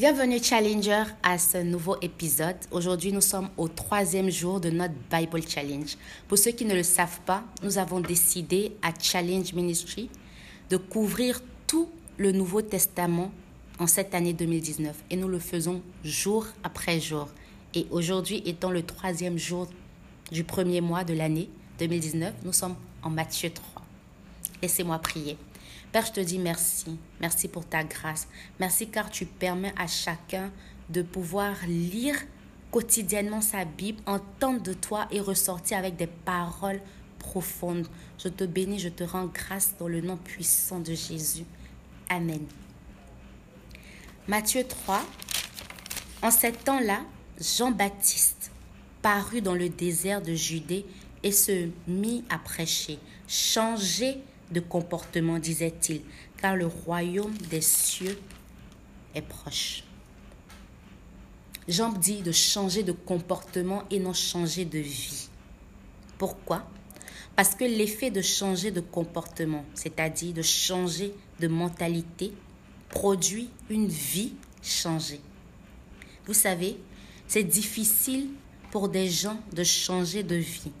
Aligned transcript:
Bienvenue 0.00 0.42
Challenger 0.42 1.02
à 1.22 1.36
ce 1.36 1.58
nouveau 1.58 1.94
épisode. 2.00 2.56
Aujourd'hui, 2.70 3.12
nous 3.12 3.20
sommes 3.20 3.50
au 3.58 3.68
troisième 3.68 4.30
jour 4.30 4.58
de 4.58 4.70
notre 4.70 4.94
Bible 5.12 5.46
Challenge. 5.46 5.94
Pour 6.26 6.38
ceux 6.38 6.52
qui 6.52 6.64
ne 6.64 6.72
le 6.72 6.82
savent 6.82 7.20
pas, 7.26 7.44
nous 7.62 7.76
avons 7.76 8.00
décidé 8.00 8.72
à 8.80 8.94
Challenge 8.98 9.52
Ministry 9.52 10.08
de 10.70 10.78
couvrir 10.78 11.42
tout 11.66 11.90
le 12.16 12.32
Nouveau 12.32 12.62
Testament 12.62 13.30
en 13.78 13.86
cette 13.86 14.14
année 14.14 14.32
2019 14.32 14.96
et 15.10 15.16
nous 15.16 15.28
le 15.28 15.38
faisons 15.38 15.82
jour 16.02 16.46
après 16.64 16.98
jour. 16.98 17.28
Et 17.74 17.86
aujourd'hui, 17.90 18.42
étant 18.46 18.70
le 18.70 18.82
troisième 18.82 19.36
jour 19.36 19.68
du 20.32 20.44
premier 20.44 20.80
mois 20.80 21.04
de 21.04 21.12
l'année 21.12 21.50
2019, 21.78 22.36
nous 22.42 22.54
sommes 22.54 22.76
en 23.02 23.10
Matthieu 23.10 23.50
3. 23.50 23.82
Laissez-moi 24.62 24.98
prier. 25.00 25.36
Père, 25.92 26.06
je 26.06 26.12
te 26.12 26.20
dis 26.20 26.38
merci. 26.38 26.98
Merci 27.20 27.48
pour 27.48 27.64
ta 27.64 27.82
grâce. 27.82 28.28
Merci 28.60 28.88
car 28.88 29.10
tu 29.10 29.26
permets 29.26 29.74
à 29.76 29.86
chacun 29.86 30.50
de 30.88 31.02
pouvoir 31.02 31.54
lire 31.66 32.16
quotidiennement 32.70 33.40
sa 33.40 33.64
Bible, 33.64 34.00
entendre 34.06 34.62
de 34.62 34.72
toi 34.72 35.08
et 35.10 35.20
ressortir 35.20 35.78
avec 35.78 35.96
des 35.96 36.06
paroles 36.06 36.80
profondes. 37.18 37.88
Je 38.18 38.28
te 38.28 38.44
bénis, 38.44 38.78
je 38.78 38.88
te 38.88 39.02
rends 39.02 39.26
grâce 39.26 39.74
dans 39.78 39.88
le 39.88 40.00
nom 40.00 40.16
puissant 40.16 40.78
de 40.78 40.94
Jésus. 40.94 41.44
Amen. 42.08 42.44
Matthieu 44.28 44.64
3. 44.64 45.02
En 46.22 46.30
ces 46.30 46.52
temps-là, 46.52 47.00
Jean-Baptiste 47.40 48.52
parut 49.02 49.40
dans 49.40 49.54
le 49.54 49.68
désert 49.68 50.22
de 50.22 50.34
Judée 50.34 50.84
et 51.22 51.32
se 51.32 51.68
mit 51.88 52.24
à 52.28 52.38
prêcher. 52.38 52.98
Changez 53.26 54.18
de 54.50 54.60
comportement, 54.60 55.38
disait-il, 55.38 56.02
car 56.40 56.56
le 56.56 56.66
royaume 56.66 57.36
des 57.50 57.60
cieux 57.60 58.18
est 59.14 59.22
proche. 59.22 59.84
Jean 61.68 61.92
dit 61.92 62.22
de 62.22 62.32
changer 62.32 62.82
de 62.82 62.92
comportement 62.92 63.84
et 63.90 64.00
non 64.00 64.12
changer 64.12 64.64
de 64.64 64.78
vie. 64.78 65.28
Pourquoi? 66.18 66.68
Parce 67.36 67.54
que 67.54 67.64
l'effet 67.64 68.10
de 68.10 68.22
changer 68.22 68.70
de 68.70 68.80
comportement, 68.80 69.64
c'est-à-dire 69.74 70.34
de 70.34 70.42
changer 70.42 71.14
de 71.38 71.48
mentalité, 71.48 72.32
produit 72.88 73.50
une 73.70 73.86
vie 73.86 74.34
changée. 74.62 75.20
Vous 76.26 76.34
savez, 76.34 76.76
c'est 77.28 77.44
difficile 77.44 78.28
pour 78.70 78.88
des 78.88 79.08
gens 79.08 79.40
de 79.52 79.64
changer 79.64 80.22
de 80.22 80.34
vie. 80.34 80.72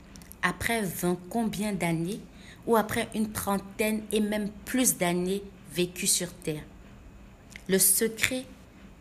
Après 0.42 0.82
20 0.82 1.18
combien 1.28 1.72
d'années 1.72 2.20
ou 2.66 2.76
après 2.76 3.08
une 3.14 3.32
trentaine 3.32 4.02
et 4.12 4.20
même 4.20 4.50
plus 4.64 4.96
d'années 4.96 5.42
vécues 5.72 6.06
sur 6.06 6.32
Terre. 6.32 6.64
Le 7.68 7.78
secret 7.78 8.44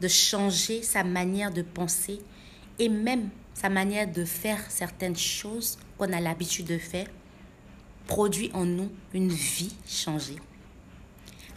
de 0.01 0.07
changer 0.07 0.83
sa 0.83 1.03
manière 1.03 1.51
de 1.51 1.61
penser 1.61 2.19
et 2.77 2.89
même 2.89 3.29
sa 3.53 3.69
manière 3.69 4.11
de 4.11 4.23
faire 4.23 4.59
certaines 4.69 5.17
choses 5.17 5.77
qu'on 5.97 6.13
a 6.13 6.21
l'habitude 6.21 6.67
de 6.67 6.77
faire 6.77 7.07
produit 8.07 8.49
en 8.53 8.65
nous 8.65 8.89
une 9.13 9.29
vie 9.29 9.75
changée. 9.87 10.37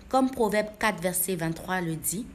Comme 0.08 0.30
Proverbe 0.30 0.68
4, 0.78 1.00
verset 1.00 1.36
23 1.36 1.80
le 1.80 1.96
dit, 1.96 2.26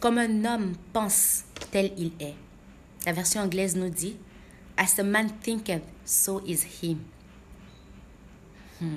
comme 0.00 0.18
un 0.18 0.44
homme 0.44 0.74
pense, 0.92 1.44
tel 1.70 1.92
il 1.96 2.12
est. 2.20 2.34
La 3.06 3.12
version 3.12 3.40
anglaise 3.40 3.74
nous 3.74 3.88
dit, 3.88 4.16
As 4.76 4.98
a 4.98 5.02
man 5.02 5.28
thinketh, 5.42 5.82
so 6.04 6.40
is 6.46 6.62
he. 6.82 6.96
Hmm. 8.80 8.94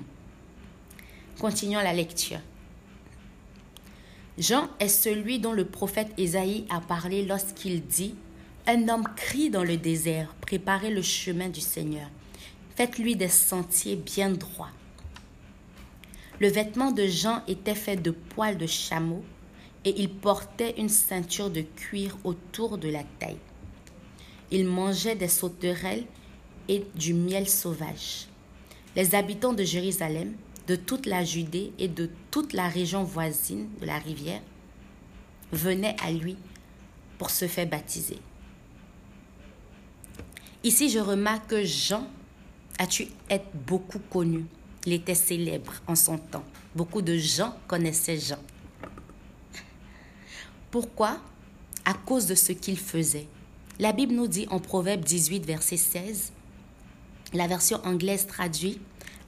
Continuons 1.39 1.81
la 1.81 1.93
lecture. 1.93 2.39
Jean 4.37 4.69
est 4.79 4.87
celui 4.87 5.39
dont 5.39 5.53
le 5.53 5.65
prophète 5.65 6.11
Ésaïe 6.17 6.65
a 6.69 6.81
parlé 6.81 7.25
lorsqu'il 7.25 7.83
dit 7.85 8.15
Un 8.67 8.89
homme 8.89 9.07
crie 9.15 9.49
dans 9.49 9.63
le 9.63 9.77
désert, 9.77 10.35
préparez 10.41 10.91
le 10.91 11.01
chemin 11.01 11.49
du 11.49 11.61
Seigneur, 11.61 12.07
faites-lui 12.75 13.15
des 13.15 13.27
sentiers 13.27 13.95
bien 13.95 14.29
droits. 14.29 14.71
Le 16.39 16.47
vêtement 16.47 16.91
de 16.91 17.07
Jean 17.07 17.43
était 17.47 17.75
fait 17.75 17.97
de 17.97 18.11
poils 18.11 18.57
de 18.57 18.67
chameau 18.67 19.23
et 19.83 19.99
il 19.99 20.09
portait 20.09 20.75
une 20.77 20.89
ceinture 20.89 21.49
de 21.49 21.61
cuir 21.61 22.17
autour 22.23 22.77
de 22.77 22.89
la 22.89 23.03
taille. 23.19 23.37
Il 24.51 24.65
mangeait 24.65 25.15
des 25.15 25.27
sauterelles 25.27 26.05
et 26.67 26.85
du 26.95 27.13
miel 27.13 27.47
sauvage. 27.47 28.27
Les 28.95 29.15
habitants 29.15 29.53
de 29.53 29.63
Jérusalem, 29.63 30.33
de 30.67 30.75
toute 30.75 31.05
la 31.05 31.23
Judée 31.23 31.71
et 31.79 31.87
de 31.87 32.09
toute 32.29 32.53
la 32.53 32.67
région 32.67 33.03
voisine 33.03 33.69
de 33.79 33.85
la 33.85 33.97
rivière 33.97 34.41
venaient 35.51 35.95
à 36.03 36.11
lui 36.11 36.37
pour 37.17 37.29
se 37.29 37.47
faire 37.47 37.67
baptiser. 37.67 38.19
Ici, 40.63 40.89
je 40.89 40.99
remarque 40.99 41.47
que 41.47 41.63
Jean 41.63 42.07
a 42.77 42.85
tu 42.85 43.07
être 43.29 43.49
beaucoup 43.65 43.99
connu? 43.99 44.45
Il 44.85 44.93
était 44.93 45.15
célèbre 45.15 45.73
en 45.87 45.95
son 45.95 46.17
temps. 46.17 46.43
Beaucoup 46.75 47.01
de 47.01 47.17
gens 47.17 47.55
connaissaient 47.67 48.19
Jean. 48.19 48.39
Pourquoi? 50.69 51.19
À 51.85 51.93
cause 51.93 52.27
de 52.27 52.35
ce 52.35 52.51
qu'il 52.51 52.77
faisait. 52.77 53.27
La 53.79 53.93
Bible 53.93 54.13
nous 54.13 54.27
dit 54.27 54.47
en 54.49 54.59
Proverbe 54.59 55.01
18, 55.01 55.45
verset 55.45 55.77
16, 55.77 56.31
la 57.33 57.47
version 57.47 57.79
anglaise 57.85 58.27
traduit 58.27 58.79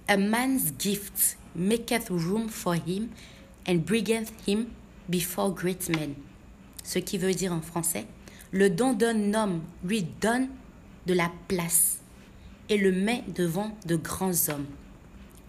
A 0.07 0.17
man's 0.17 0.73
gift 0.77 1.37
maketh 1.55 2.09
room 2.09 2.49
for 2.49 2.75
him 2.75 3.09
and 3.67 3.85
bringeth 3.85 4.31
him 4.47 4.67
before 5.09 5.53
great 5.53 5.89
men. 5.89 6.15
Ce 6.83 6.99
qui 6.99 7.17
veut 7.17 7.33
dire 7.33 7.53
en 7.53 7.61
français 7.61 8.05
Le 8.51 8.69
don 8.69 8.93
d'un 8.93 9.33
homme 9.33 9.61
lui 9.83 10.03
donne 10.21 10.49
de 11.07 11.13
la 11.13 11.31
place 11.47 11.99
et 12.69 12.77
le 12.77 12.91
met 12.91 13.23
devant 13.33 13.75
de 13.85 13.95
grands 13.95 14.49
hommes. 14.49 14.65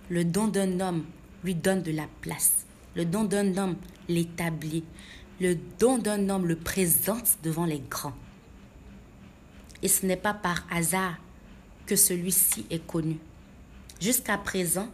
Le 0.08 0.24
don 0.24 0.48
d'un 0.48 0.80
homme 0.80 1.04
lui 1.42 1.54
donne 1.54 1.82
de 1.82 1.92
la 1.92 2.06
place. 2.20 2.66
Le 2.94 3.04
don 3.04 3.24
d'un 3.24 3.56
homme 3.56 3.76
l'établit. 4.08 4.84
Le 5.40 5.56
don 5.80 5.98
d'un 5.98 6.28
homme 6.28 6.46
le 6.46 6.56
présente 6.56 7.38
devant 7.42 7.64
les 7.64 7.82
grands. 7.90 8.14
Et 9.82 9.88
ce 9.88 10.06
n'est 10.06 10.16
pas 10.16 10.34
par 10.34 10.64
hasard 10.70 11.16
que 11.86 11.96
celui-ci 11.96 12.66
est 12.70 12.86
connu. 12.86 13.18
Jusqu'à 14.00 14.38
présent, 14.38 14.88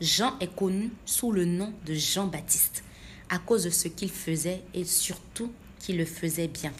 Jean 0.00 0.38
est 0.40 0.54
connu 0.54 0.90
sous 1.04 1.32
le 1.32 1.44
nom 1.44 1.72
de 1.86 1.94
Jean-Baptiste 1.94 2.82
à 3.28 3.38
cause 3.38 3.64
de 3.64 3.70
ce 3.70 3.88
qu'il 3.88 4.10
faisait 4.10 4.62
et 4.74 4.84
surtout 4.84 5.52
qu'il 5.78 5.96
le 5.96 6.04
faisait 6.04 6.48
bien. 6.48 6.72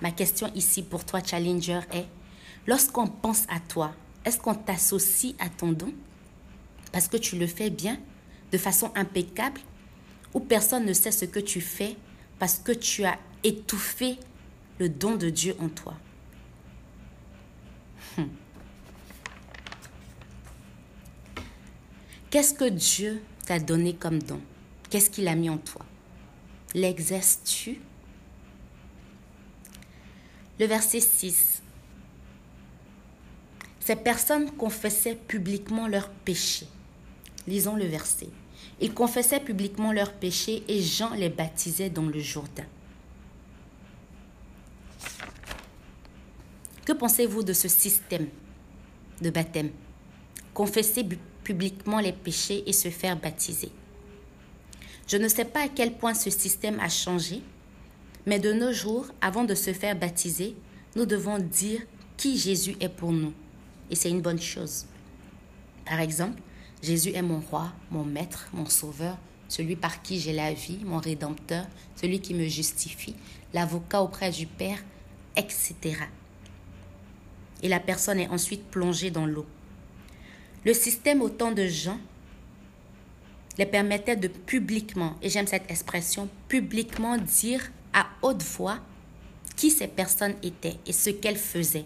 Ma 0.00 0.10
question 0.10 0.50
ici 0.54 0.82
pour 0.82 1.04
toi, 1.04 1.20
Challenger, 1.24 1.80
est, 1.92 2.06
lorsqu'on 2.66 3.06
pense 3.06 3.44
à 3.48 3.60
toi, 3.60 3.94
est-ce 4.24 4.38
qu'on 4.38 4.54
t'associe 4.54 5.34
à 5.38 5.48
ton 5.48 5.72
don 5.72 5.92
parce 6.92 7.08
que 7.08 7.16
tu 7.16 7.36
le 7.36 7.46
fais 7.46 7.70
bien, 7.70 7.98
de 8.52 8.58
façon 8.58 8.92
impeccable, 8.94 9.60
ou 10.32 10.40
personne 10.40 10.84
ne 10.84 10.92
sait 10.92 11.10
ce 11.10 11.24
que 11.24 11.40
tu 11.40 11.60
fais 11.60 11.96
parce 12.38 12.58
que 12.58 12.72
tu 12.72 13.04
as 13.04 13.18
étouffé 13.42 14.16
le 14.78 14.88
don 14.88 15.16
de 15.16 15.28
Dieu 15.30 15.56
en 15.60 15.68
toi? 15.68 15.94
Qu'est-ce 22.34 22.54
que 22.54 22.68
Dieu 22.68 23.22
t'a 23.46 23.60
donné 23.60 23.94
comme 23.94 24.20
don? 24.20 24.40
Qu'est-ce 24.90 25.08
qu'il 25.08 25.28
a 25.28 25.36
mis 25.36 25.48
en 25.48 25.56
toi? 25.56 25.82
L'exerces-tu? 26.74 27.78
Le 30.58 30.66
verset 30.66 30.98
6. 30.98 31.62
Ces 33.78 33.94
personnes 33.94 34.50
confessaient 34.50 35.14
publiquement 35.14 35.86
leurs 35.86 36.10
péchés. 36.10 36.66
Lisons 37.46 37.76
le 37.76 37.84
verset. 37.84 38.30
Ils 38.80 38.92
confessaient 38.92 39.38
publiquement 39.38 39.92
leurs 39.92 40.12
péchés 40.12 40.64
et 40.66 40.82
Jean 40.82 41.14
les 41.14 41.28
baptisait 41.28 41.88
dans 41.88 42.06
le 42.06 42.18
Jourdain. 42.18 42.66
Que 46.84 46.94
pensez-vous 46.94 47.44
de 47.44 47.52
ce 47.52 47.68
système 47.68 48.26
de 49.22 49.30
baptême? 49.30 49.70
Confesser 50.52 51.04
publiquement 51.44 52.00
les 52.00 52.12
péchés 52.12 52.64
et 52.66 52.72
se 52.72 52.88
faire 52.88 53.16
baptiser. 53.16 53.70
Je 55.06 55.16
ne 55.16 55.28
sais 55.28 55.44
pas 55.44 55.64
à 55.64 55.68
quel 55.68 55.92
point 55.92 56.14
ce 56.14 56.30
système 56.30 56.80
a 56.80 56.88
changé, 56.88 57.42
mais 58.26 58.38
de 58.40 58.52
nos 58.52 58.72
jours, 58.72 59.06
avant 59.20 59.44
de 59.44 59.54
se 59.54 59.72
faire 59.72 59.96
baptiser, 59.96 60.56
nous 60.96 61.06
devons 61.06 61.38
dire 61.38 61.82
qui 62.16 62.38
Jésus 62.38 62.76
est 62.80 62.88
pour 62.88 63.12
nous. 63.12 63.32
Et 63.90 63.94
c'est 63.94 64.10
une 64.10 64.22
bonne 64.22 64.40
chose. 64.40 64.86
Par 65.84 66.00
exemple, 66.00 66.40
Jésus 66.82 67.10
est 67.10 67.22
mon 67.22 67.40
roi, 67.40 67.72
mon 67.90 68.04
maître, 68.04 68.48
mon 68.52 68.66
sauveur, 68.66 69.18
celui 69.48 69.76
par 69.76 70.02
qui 70.02 70.18
j'ai 70.18 70.32
la 70.32 70.52
vie, 70.54 70.80
mon 70.84 70.98
rédempteur, 70.98 71.66
celui 71.94 72.20
qui 72.20 72.32
me 72.34 72.48
justifie, 72.48 73.14
l'avocat 73.52 74.02
auprès 74.02 74.30
du 74.30 74.46
Père, 74.46 74.82
etc 75.36 75.96
et 77.64 77.68
la 77.68 77.80
personne 77.80 78.20
est 78.20 78.28
ensuite 78.28 78.70
plongée 78.70 79.10
dans 79.10 79.24
l'eau. 79.24 79.46
Le 80.64 80.72
système 80.72 81.20
au 81.20 81.28
temps 81.28 81.52
de 81.52 81.66
Jean 81.66 81.98
les 83.58 83.66
permettait 83.66 84.16
de 84.16 84.28
publiquement, 84.28 85.16
et 85.22 85.28
j'aime 85.28 85.46
cette 85.46 85.70
expression, 85.70 86.28
publiquement 86.48 87.18
dire 87.18 87.70
à 87.92 88.06
haute 88.22 88.42
voix 88.42 88.78
qui 89.56 89.70
ces 89.70 89.86
personnes 89.86 90.34
étaient 90.42 90.76
et 90.86 90.92
ce 90.92 91.10
qu'elles 91.10 91.36
faisaient. 91.36 91.84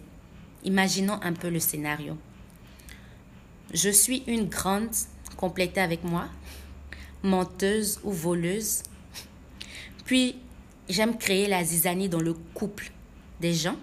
Imaginons 0.64 1.18
un 1.22 1.32
peu 1.32 1.50
le 1.50 1.60
scénario. 1.60 2.16
Je 3.74 3.90
suis 3.90 4.22
une 4.26 4.48
grande, 4.48 4.90
complétée 5.36 5.80
avec 5.80 6.04
moi, 6.04 6.26
menteuse 7.22 8.00
ou 8.02 8.12
voleuse. 8.12 8.82
Puis, 10.04 10.36
j'aime 10.88 11.18
créer 11.18 11.48
la 11.48 11.62
zizanie 11.64 12.08
dans 12.08 12.20
le 12.20 12.32
couple 12.54 12.90
des 13.40 13.52
gens. 13.52 13.76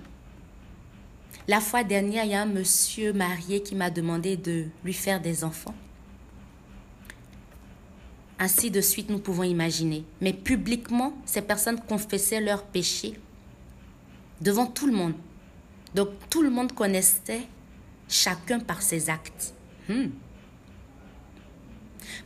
La 1.47 1.59
fois 1.59 1.83
dernière, 1.83 2.25
il 2.25 2.31
y 2.31 2.33
a 2.33 2.41
un 2.41 2.47
monsieur 2.47 3.13
marié 3.13 3.61
qui 3.61 3.75
m'a 3.75 3.91
demandé 3.91 4.35
de 4.35 4.65
lui 4.83 4.93
faire 4.93 5.21
des 5.21 5.43
enfants. 5.43 5.75
Ainsi 8.39 8.71
de 8.71 8.81
suite, 8.81 9.09
nous 9.09 9.19
pouvons 9.19 9.43
imaginer. 9.43 10.03
Mais 10.21 10.33
publiquement, 10.33 11.13
ces 11.25 11.41
personnes 11.41 11.79
confessaient 11.79 12.41
leurs 12.41 12.63
péchés 12.63 13.13
devant 14.41 14.65
tout 14.65 14.87
le 14.87 14.93
monde. 14.93 15.13
Donc 15.93 16.09
tout 16.29 16.41
le 16.41 16.49
monde 16.49 16.73
connaissait 16.73 17.43
chacun 18.09 18.59
par 18.59 18.81
ses 18.81 19.09
actes. 19.09 19.53
Hmm. 19.87 20.07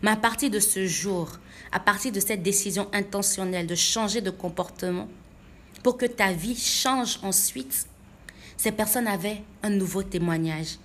Mais 0.02 0.12
à 0.12 0.16
partir 0.16 0.50
de 0.50 0.60
ce 0.60 0.88
jour, 0.88 1.30
à 1.72 1.80
partir 1.80 2.12
de 2.12 2.20
cette 2.20 2.42
décision 2.42 2.88
intentionnelle 2.94 3.68
de 3.68 3.76
changer 3.76 4.22
de 4.22 4.30
comportement, 4.30 5.08
pour 5.84 5.98
que 5.98 6.06
ta 6.06 6.32
vie 6.34 6.56
change 6.56 7.20
ensuite, 7.22 7.88
ces 8.60 8.74
personnes 8.74 9.08
avaient 9.08 9.42
un 9.64 9.70
nouveau 9.70 10.04
témoignage. 10.04 10.80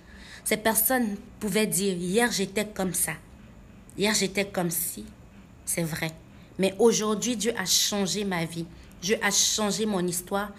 Ces 0.44 0.56
personnes 0.56 1.16
pouvaient 1.40 1.66
dire, 1.66 1.96
hier 1.96 2.30
j'étais 2.30 2.66
comme 2.66 2.94
ça, 2.94 3.14
hier 3.98 4.14
j'étais 4.14 4.46
comme 4.46 4.70
si, 4.70 5.04
c'est 5.64 5.82
vrai. 5.82 6.12
Mais 6.56 6.76
aujourd'hui, 6.78 7.36
Dieu 7.36 7.52
a 7.58 7.64
changé 7.64 8.22
ma 8.22 8.44
vie. 8.44 8.64
Dieu 9.02 9.16
a 9.20 9.32
changé 9.32 9.86
mon 9.86 10.06
histoire. 10.06 10.52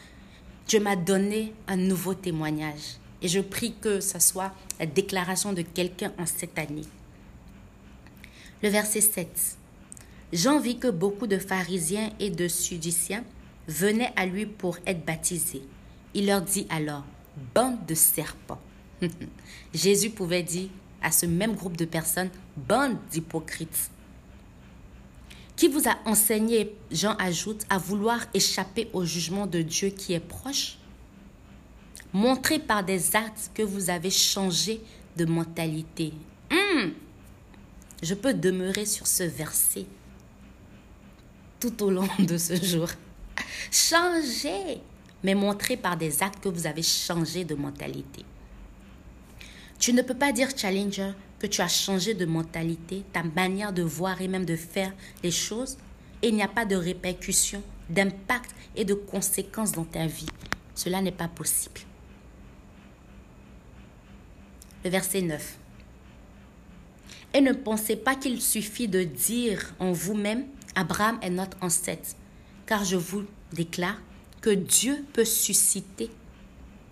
Dieu 0.68 0.82
m'a 0.82 0.98
donné 0.98 1.54
un 1.70 1.78
nouveau 1.78 2.14
témoignage. 2.16 2.98
Et 3.22 3.30
je 3.30 3.40
prie 3.40 3.76
que 3.80 4.02
ce 4.02 4.20
soit 4.20 4.52
la 4.78 4.86
déclaration 4.86 5.54
de 5.54 5.62
quelqu'un 5.62 6.12
en 6.20 6.26
cette 6.26 6.60
année. 6.60 6.84
Le 8.62 8.68
verset 8.68 9.00
7. 9.00 9.58
Jean 10.34 10.60
vit 10.60 10.80
que 10.80 10.90
beaucoup 10.90 11.28
de 11.28 11.38
pharisiens 11.38 12.10
et 12.20 12.30
de 12.30 12.50
sudiciens 12.50 13.24
venaient 13.70 14.12
à 14.18 14.26
lui 14.26 14.46
pour 14.46 14.80
être 14.86 15.06
baptisés. 15.06 15.64
Il 16.16 16.28
leur 16.28 16.42
dit 16.42 16.66
alors, 16.70 17.04
bande 17.54 17.86
de 17.86 17.94
serpents. 17.94 18.62
Jésus 19.74 20.10
pouvait 20.10 20.44
dire 20.44 20.70
à 21.02 21.12
ce 21.12 21.26
même 21.26 21.56
groupe 21.56 21.76
de 21.76 21.84
personnes, 21.84 22.30
bande 22.56 22.98
d'hypocrites. 23.12 23.92
Qui 25.58 25.68
vous 25.68 25.88
a 25.90 25.98
enseigné, 26.06 26.74
Jean 26.90 27.16
ajoute, 27.18 27.66
à 27.70 27.78
vouloir 27.78 28.22
échapper 28.34 28.90
au 28.94 29.04
jugement 29.04 29.46
de 29.46 29.62
Dieu 29.62 29.90
qui 29.90 30.14
est 30.14 30.20
proche? 30.22 30.78
Montrez 32.14 32.60
par 32.60 32.84
des 32.84 33.16
actes 33.18 33.52
que 33.54 33.62
vous 33.62 33.90
avez 33.90 34.10
changé 34.10 34.82
de 35.18 35.26
mentalité. 35.26 36.14
Hmm. 36.50 36.92
Je 38.02 38.14
peux 38.14 38.34
demeurer 38.34 38.86
sur 38.86 39.06
ce 39.06 39.24
verset 39.24 39.86
tout 41.60 41.84
au 41.84 41.92
long 41.92 42.08
de 42.20 42.38
ce 42.38 42.56
jour. 42.56 42.88
Changez, 43.72 44.82
mais 45.25 45.33
montrez 45.33 45.75
par 45.75 45.98
des 45.98 46.22
actes 46.22 46.44
que 46.44 46.50
vous 46.50 46.68
avez 46.68 46.83
changé 46.83 47.45
de 47.45 47.56
mentalité. 47.56 48.24
Tu 49.80 49.92
ne 49.92 50.04
peux 50.04 50.13
pas 50.13 50.31
dire, 50.31 50.50
Challenger, 50.56 51.13
que 51.39 51.48
tu 51.48 51.62
as 51.62 51.68
changé 51.68 52.13
de 52.13 52.27
mentalité, 52.27 53.04
ta 53.12 53.24
manière 53.24 53.74
de 53.74 53.81
voir 53.81 54.22
et 54.22 54.27
même 54.27 54.45
de 54.45 54.56
faire 54.56 54.94
les 55.24 55.31
choses, 55.31 55.77
et 56.22 56.27
il 56.27 56.36
n'y 56.36 56.44
a 56.44 56.48
pas 56.48 56.66
de 56.66 56.75
répercussions, 56.75 57.63
d'impact 57.89 58.54
et 58.75 58.86
de 58.86 58.94
conséquences 58.94 59.72
dans 59.72 59.83
ta 59.83 60.06
vie. 60.06 60.30
Cela 60.75 61.01
n'est 61.01 61.12
pas 61.12 61.27
possible. 61.27 61.81
Le 64.83 64.92
verset 64.92 65.24
9. 65.24 65.57
Et 67.33 67.42
ne 67.42 67.54
pensez 67.54 67.95
pas 67.95 68.13
qu'il 68.13 68.39
suffit 68.44 68.88
de 68.88 69.01
dire 69.01 69.74
en 69.80 69.92
vous-même, 69.92 70.45
Abraham 70.75 71.18
est 71.24 71.31
notre 71.31 71.57
ancêtre, 71.62 72.16
car 72.68 72.83
je 72.86 72.95
vous 72.95 73.24
déclare 73.54 74.00
que 74.46 74.52
Dieu 74.52 75.04
peut 75.12 75.26
susciter, 75.26 76.12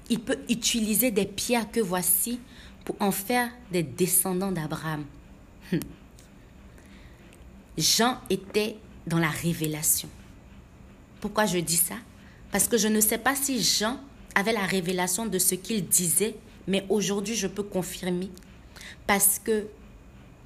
il 0.09 0.19
peut 0.19 0.39
utiliser 0.49 1.11
des 1.11 1.27
pierres 1.27 1.69
que 1.71 1.79
voici 1.79 2.39
pour 2.83 2.95
en 2.99 3.11
faire 3.11 3.51
des 3.71 3.83
descendants 3.83 4.51
d'Abraham. 4.51 5.05
Jean 7.77 8.17
était 8.31 8.77
dans 9.05 9.19
la 9.19 9.29
révélation. 9.29 10.09
Pourquoi 11.21 11.45
je 11.45 11.59
dis 11.59 11.77
ça? 11.77 11.93
Parce 12.51 12.67
que 12.67 12.75
je 12.75 12.87
ne 12.87 12.99
sais 12.99 13.19
pas 13.19 13.35
si 13.35 13.61
Jean 13.61 13.99
avait 14.33 14.53
la 14.53 14.65
révélation 14.65 15.27
de 15.27 15.37
ce 15.37 15.53
qu'il 15.53 15.85
disait, 15.85 16.35
mais 16.65 16.87
aujourd'hui 16.89 17.35
je 17.35 17.45
peux 17.45 17.61
confirmer. 17.61 18.31
Parce 19.05 19.37
que 19.37 19.67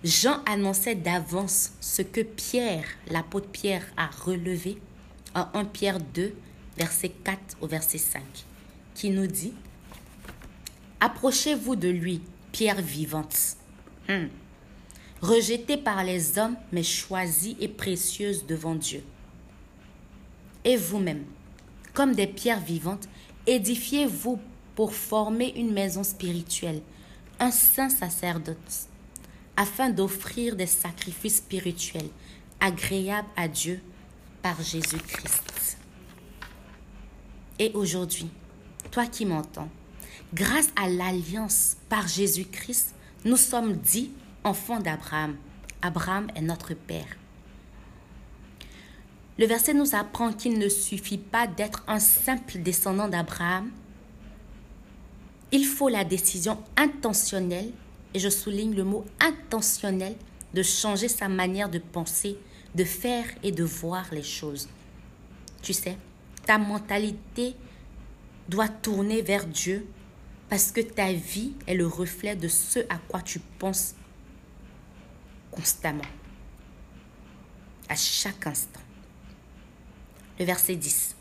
Jean 0.03 0.43
annonçait 0.45 0.95
d'avance 0.95 1.71
ce 1.79 2.01
que 2.01 2.19
Pierre, 2.19 2.83
l'apôtre 3.09 3.47
Pierre, 3.47 3.85
a 3.95 4.07
relevé 4.07 4.77
en 5.33 5.47
1 5.53 5.63
Pierre 5.63 6.01
2, 6.01 6.35
verset 6.77 7.09
4 7.09 7.57
au 7.61 7.67
verset 7.67 7.97
5, 7.97 8.21
qui 8.95 9.09
nous 9.09 9.27
dit 9.27 9.53
Approchez-vous 10.99 11.75
de 11.75 11.89
lui, 11.89 12.21
pierre 12.51 12.81
vivante, 12.81 13.57
hmm. 14.09 14.27
rejetée 15.21 15.77
par 15.77 16.03
les 16.03 16.37
hommes, 16.39 16.55
mais 16.71 16.83
choisie 16.83 17.57
et 17.59 17.67
précieuse 17.67 18.45
devant 18.45 18.75
Dieu. 18.75 19.03
Et 20.63 20.77
vous-même, 20.77 21.23
comme 21.93 22.13
des 22.13 22.27
pierres 22.27 22.61
vivantes, 22.61 23.07
édifiez-vous 23.45 24.39
pour 24.75 24.93
former 24.93 25.53
une 25.55 25.73
maison 25.73 26.03
spirituelle, 26.03 26.81
un 27.39 27.51
saint 27.51 27.89
sacerdoce, 27.89 28.87
afin 29.55 29.89
d'offrir 29.89 30.55
des 30.55 30.67
sacrifices 30.67 31.37
spirituels 31.37 32.09
agréables 32.59 33.27
à 33.35 33.47
Dieu 33.47 33.81
par 34.41 34.61
Jésus-Christ. 34.61 35.77
Et 37.59 37.71
aujourd'hui, 37.73 38.29
toi 38.91 39.05
qui 39.05 39.25
m'entends, 39.25 39.69
Grâce 40.33 40.67
à 40.75 40.89
l'alliance 40.89 41.77
par 41.87 42.05
Jésus-Christ, 42.07 42.93
nous 43.23 43.37
sommes 43.37 43.77
dits 43.77 44.11
enfants 44.43 44.81
d'Abraham. 44.81 45.37
Abraham 45.81 46.27
est 46.35 46.41
notre 46.41 46.73
Père. 46.73 47.17
Le 49.37 49.45
verset 49.45 49.73
nous 49.73 49.95
apprend 49.95 50.33
qu'il 50.33 50.59
ne 50.59 50.67
suffit 50.67 51.17
pas 51.17 51.47
d'être 51.47 51.83
un 51.87 51.99
simple 51.99 52.57
descendant 52.57 53.07
d'Abraham. 53.07 53.71
Il 55.53 55.65
faut 55.65 55.87
la 55.87 56.03
décision 56.03 56.57
intentionnelle, 56.75 57.71
et 58.13 58.19
je 58.19 58.29
souligne 58.29 58.75
le 58.75 58.83
mot 58.83 59.05
intentionnel, 59.21 60.15
de 60.53 60.63
changer 60.63 61.07
sa 61.07 61.29
manière 61.29 61.69
de 61.69 61.79
penser, 61.79 62.37
de 62.75 62.83
faire 62.83 63.25
et 63.43 63.51
de 63.53 63.63
voir 63.63 64.05
les 64.11 64.23
choses. 64.23 64.67
Tu 65.61 65.71
sais, 65.71 65.97
ta 66.47 66.57
mentalité 66.57 67.55
doit 68.47 68.69
tourner 68.69 69.21
vers 69.21 69.45
Dieu 69.45 69.85
parce 70.49 70.71
que 70.71 70.79
ta 70.79 71.11
vie 71.11 71.53
est 71.67 71.75
le 71.75 71.85
reflet 71.85 72.37
de 72.37 72.47
ce 72.47 72.79
à 72.89 72.97
quoi 73.09 73.21
tu 73.21 73.39
penses 73.59 73.95
constamment, 75.51 76.01
à 77.89 77.95
chaque 77.95 78.47
instant. 78.47 78.79
Le 80.39 80.45
verset 80.45 80.75
10. 80.75 81.15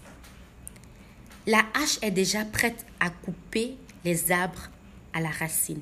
La 1.47 1.65
hache 1.75 1.99
est 2.03 2.11
déjà 2.11 2.45
prête 2.45 2.87
à 3.01 3.11
couper 3.11 3.77
les 4.05 4.31
arbres 4.31 4.69
à 5.13 5.21
la 5.21 5.31
racine, 5.31 5.81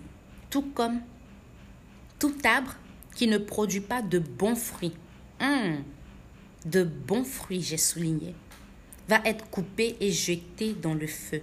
tout 0.48 0.70
comme 0.74 1.00
tout 2.18 2.34
arbre 2.44 2.74
qui 3.14 3.26
ne 3.26 3.38
produit 3.38 3.80
pas 3.80 4.00
de 4.00 4.18
bons 4.18 4.56
fruits. 4.56 4.94
Hum, 5.40 5.84
de 6.64 6.82
bons 6.84 7.24
fruits, 7.24 7.60
j'ai 7.60 7.76
souligné, 7.76 8.34
va 9.08 9.20
être 9.24 9.48
coupé 9.50 9.96
et 10.00 10.12
jeté 10.12 10.72
dans 10.74 10.94
le 10.94 11.06
feu. 11.06 11.42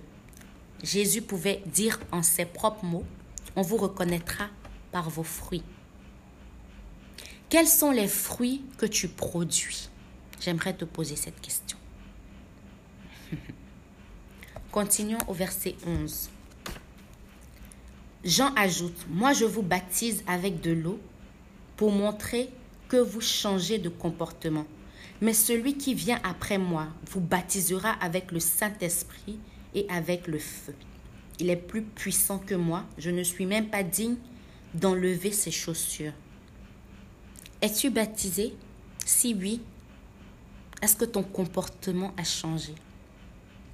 Jésus 0.83 1.21
pouvait 1.21 1.61
dire 1.67 1.99
en 2.11 2.23
ses 2.23 2.45
propres 2.45 2.85
mots, 2.85 3.05
on 3.55 3.61
vous 3.61 3.77
reconnaîtra 3.77 4.47
par 4.91 5.09
vos 5.09 5.23
fruits. 5.23 5.63
Quels 7.49 7.67
sont 7.67 7.91
les 7.91 8.07
fruits 8.07 8.63
que 8.77 8.85
tu 8.85 9.07
produis? 9.07 9.89
J'aimerais 10.39 10.73
te 10.73 10.85
poser 10.85 11.15
cette 11.15 11.39
question. 11.39 11.77
Continuons 14.71 15.19
au 15.27 15.33
verset 15.33 15.75
11. 15.85 16.29
Jean 18.23 18.53
ajoute, 18.55 19.05
moi 19.09 19.33
je 19.33 19.45
vous 19.45 19.63
baptise 19.63 20.23
avec 20.27 20.61
de 20.61 20.71
l'eau 20.71 20.99
pour 21.75 21.91
montrer 21.91 22.49
que 22.87 22.97
vous 22.97 23.21
changez 23.21 23.79
de 23.79 23.89
comportement. 23.89 24.65
Mais 25.21 25.33
celui 25.33 25.77
qui 25.77 25.93
vient 25.93 26.19
après 26.23 26.57
moi 26.57 26.87
vous 27.05 27.21
baptisera 27.21 27.91
avec 27.91 28.31
le 28.31 28.39
Saint-Esprit 28.39 29.39
et 29.75 29.87
avec 29.89 30.27
le 30.27 30.39
feu. 30.39 30.73
Il 31.39 31.49
est 31.49 31.55
plus 31.55 31.83
puissant 31.83 32.39
que 32.39 32.55
moi, 32.55 32.85
je 32.97 33.11
ne 33.11 33.23
suis 33.23 33.45
même 33.45 33.69
pas 33.69 33.83
digne 33.83 34.17
d'enlever 34.73 35.31
ses 35.31 35.51
chaussures. 35.51 36.13
Es-tu 37.61 37.91
baptisé? 37.91 38.55
Si 39.05 39.35
oui, 39.35 39.61
est-ce 40.81 40.95
que 40.95 41.05
ton 41.05 41.23
comportement 41.23 42.13
a 42.17 42.23
changé? 42.23 42.73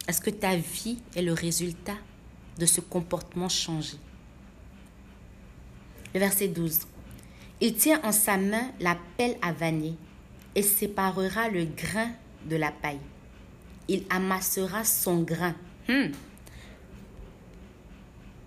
Est-ce 0.07 0.19
que 0.19 0.29
ta 0.29 0.55
vie 0.55 0.99
est 1.15 1.21
le 1.21 1.33
résultat 1.33 1.97
de 2.57 2.65
ce 2.65 2.81
comportement 2.81 3.49
changé? 3.49 3.97
Le 6.13 6.19
verset 6.19 6.49
12. 6.49 6.79
Il 7.61 7.75
tient 7.75 8.01
en 8.03 8.11
sa 8.11 8.37
main 8.37 8.71
la 8.79 8.97
pelle 9.17 9.37
à 9.41 9.51
vanner 9.51 9.95
et 10.55 10.63
séparera 10.63 11.49
le 11.49 11.65
grain 11.65 12.11
de 12.45 12.55
la 12.55 12.71
paille. 12.71 12.99
Il 13.87 14.03
amassera 14.09 14.83
son 14.83 15.21
grain. 15.21 15.55
Hmm. 15.87 16.11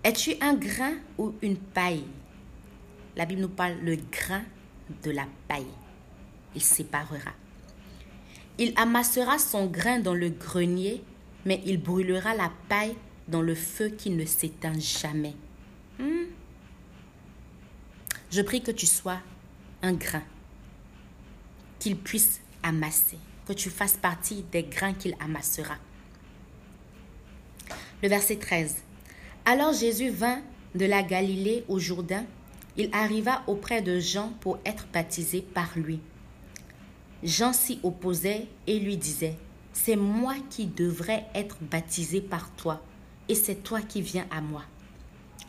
Es-tu 0.03 0.33
un 0.41 0.53
grain 0.53 0.93
ou 1.17 1.33
une 1.41 1.57
paille? 1.57 2.03
La 3.15 3.25
Bible 3.25 3.41
nous 3.41 3.49
parle 3.49 3.77
le 3.83 3.97
grain 4.11 4.43
de 5.03 5.11
la 5.11 5.25
paille. 5.47 5.65
Il 6.55 6.61
séparera. 6.61 7.33
Il 8.57 8.73
amassera 8.75 9.37
son 9.39 9.67
grain 9.67 9.99
dans 9.99 10.13
le 10.13 10.29
grenier, 10.29 11.03
mais 11.45 11.61
il 11.65 11.81
brûlera 11.81 12.35
la 12.35 12.51
paille 12.69 12.95
dans 13.27 13.41
le 13.41 13.55
feu 13.55 13.89
qui 13.89 14.09
ne 14.09 14.25
s'éteint 14.25 14.79
jamais. 14.79 15.35
Hmm? 15.99 16.25
Je 18.29 18.41
prie 18.41 18.61
que 18.61 18.71
tu 18.71 18.85
sois 18.85 19.19
un 19.81 19.93
grain, 19.93 20.23
qu'il 21.81 21.97
puisse 21.97 22.41
amasser, 22.61 23.17
que 23.47 23.53
tu 23.53 23.71
fasses 23.71 23.97
partie 23.97 24.45
des 24.51 24.61
grains 24.61 24.93
qu'il 24.93 25.15
amassera. 25.19 25.75
Le 28.03 28.07
verset 28.07 28.35
13. 28.35 28.75
Alors 29.45 29.73
Jésus 29.73 30.11
vint 30.11 30.41
de 30.75 30.85
la 30.85 31.01
Galilée 31.01 31.65
au 31.67 31.79
Jourdain. 31.79 32.23
Il 32.77 32.89
arriva 32.93 33.41
auprès 33.47 33.81
de 33.81 33.99
Jean 33.99 34.31
pour 34.41 34.59
être 34.63 34.87
baptisé 34.93 35.41
par 35.41 35.71
lui. 35.75 35.99
Jean 37.23 37.51
s'y 37.51 37.79
opposait 37.81 38.47
et 38.67 38.79
lui 38.79 38.95
disait, 38.95 39.35
C'est 39.73 39.95
moi 39.95 40.35
qui 40.51 40.67
devrais 40.67 41.25
être 41.33 41.57
baptisé 41.61 42.21
par 42.21 42.51
toi, 42.55 42.81
et 43.27 43.35
c'est 43.35 43.63
toi 43.63 43.81
qui 43.81 44.03
viens 44.03 44.27
à 44.29 44.39
moi. 44.39 44.63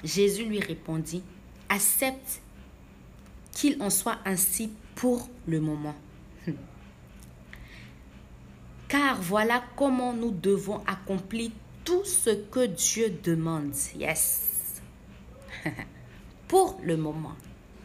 Jésus 0.03 0.47
lui 0.47 0.61
répondit, 0.61 1.23
Accepte 1.69 2.41
qu'il 3.53 3.81
en 3.83 3.91
soit 3.91 4.19
ainsi 4.25 4.71
pour 4.95 5.29
le 5.47 5.61
moment. 5.61 5.95
Car 8.93 9.23
voilà 9.23 9.65
comment 9.75 10.13
nous 10.13 10.33
devons 10.33 10.85
accomplir 10.87 11.51
tout 11.83 12.05
ce 12.05 12.29
que 12.29 12.67
Dieu 12.67 13.09
demande. 13.25 13.73
Yes. 13.99 14.83
pour 16.47 16.79
le 16.83 16.99
moment. 16.99 17.33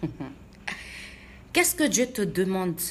Qu'est-ce 1.53 1.75
que 1.75 1.85
Dieu 1.85 2.07
te 2.07 2.21
demande? 2.21 2.81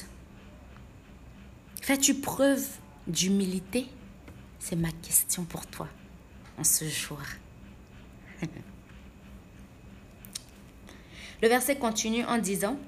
Fais-tu 1.79 2.15
preuve 2.15 2.67
d'humilité? 3.05 3.85
C'est 4.57 4.77
ma 4.77 4.89
question 5.03 5.43
pour 5.43 5.67
toi 5.67 5.87
en 6.57 6.63
ce 6.63 6.85
jour. 6.85 7.21
Le 11.43 11.47
verset 11.47 11.75
continue 11.75 12.25
en 12.25 12.39
disant, 12.39 12.79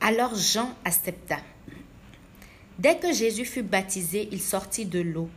Alors 0.00 0.34
Jean 0.34 0.74
accepta. 0.86 1.36
Dès 2.80 2.96
que 2.96 3.12
Jésus 3.12 3.44
fut 3.44 3.62
baptisé, 3.62 4.30
il 4.32 4.40
sortit 4.40 4.86
de 4.86 5.00
l'eau. 5.00 5.28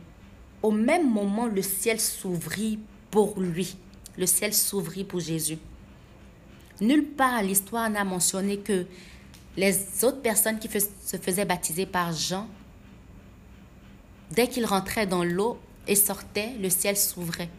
Au 0.62 0.70
même 0.70 1.12
moment, 1.12 1.44
le 1.44 1.60
ciel 1.60 2.00
s'ouvrit 2.00 2.78
pour 3.10 3.38
lui. 3.38 3.76
Le 4.16 4.24
ciel 4.24 4.54
s'ouvrit 4.54 5.04
pour 5.04 5.20
Jésus. 5.20 5.58
Nulle 6.80 7.04
part 7.04 7.42
l'histoire 7.42 7.90
n'a 7.90 8.02
mentionné 8.02 8.60
que 8.60 8.86
les 9.58 9.76
autres 10.04 10.22
personnes 10.22 10.58
qui 10.58 10.70
se 10.70 11.18
faisaient 11.18 11.44
baptiser 11.44 11.84
par 11.84 12.14
Jean, 12.14 12.48
dès 14.30 14.48
qu'ils 14.48 14.64
rentraient 14.64 15.06
dans 15.06 15.22
l'eau 15.22 15.58
et 15.86 15.96
sortaient, 15.96 16.54
le 16.62 16.70
ciel 16.70 16.96
s'ouvrait. 16.96 17.50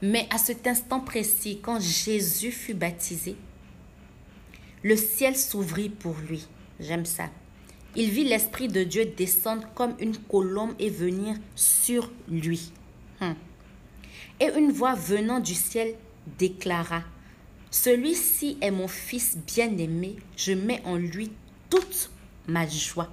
Mais 0.00 0.26
à 0.30 0.38
cet 0.38 0.66
instant 0.66 1.00
précis, 1.00 1.60
quand 1.60 1.80
Jésus 1.80 2.50
fut 2.50 2.72
baptisé, 2.72 3.36
le 4.82 4.96
ciel 4.96 5.36
s'ouvrit 5.36 5.90
pour 5.90 6.16
lui. 6.26 6.46
J'aime 6.80 7.04
ça. 7.04 7.28
Il 7.96 8.10
vit 8.10 8.24
l'Esprit 8.24 8.68
de 8.68 8.82
Dieu 8.82 9.06
descendre 9.16 9.68
comme 9.74 9.94
une 10.00 10.16
colombe 10.16 10.74
et 10.78 10.90
venir 10.90 11.36
sur 11.54 12.10
lui. 12.28 12.72
Hum. 13.20 13.36
Et 14.40 14.50
une 14.56 14.72
voix 14.72 14.94
venant 14.94 15.38
du 15.38 15.54
ciel 15.54 15.94
déclara, 16.38 17.02
Celui-ci 17.70 18.58
est 18.60 18.70
mon 18.70 18.88
Fils 18.88 19.36
bien-aimé, 19.36 20.16
je 20.36 20.52
mets 20.52 20.82
en 20.84 20.96
lui 20.96 21.30
toute 21.70 22.10
ma 22.46 22.66
joie. 22.66 23.10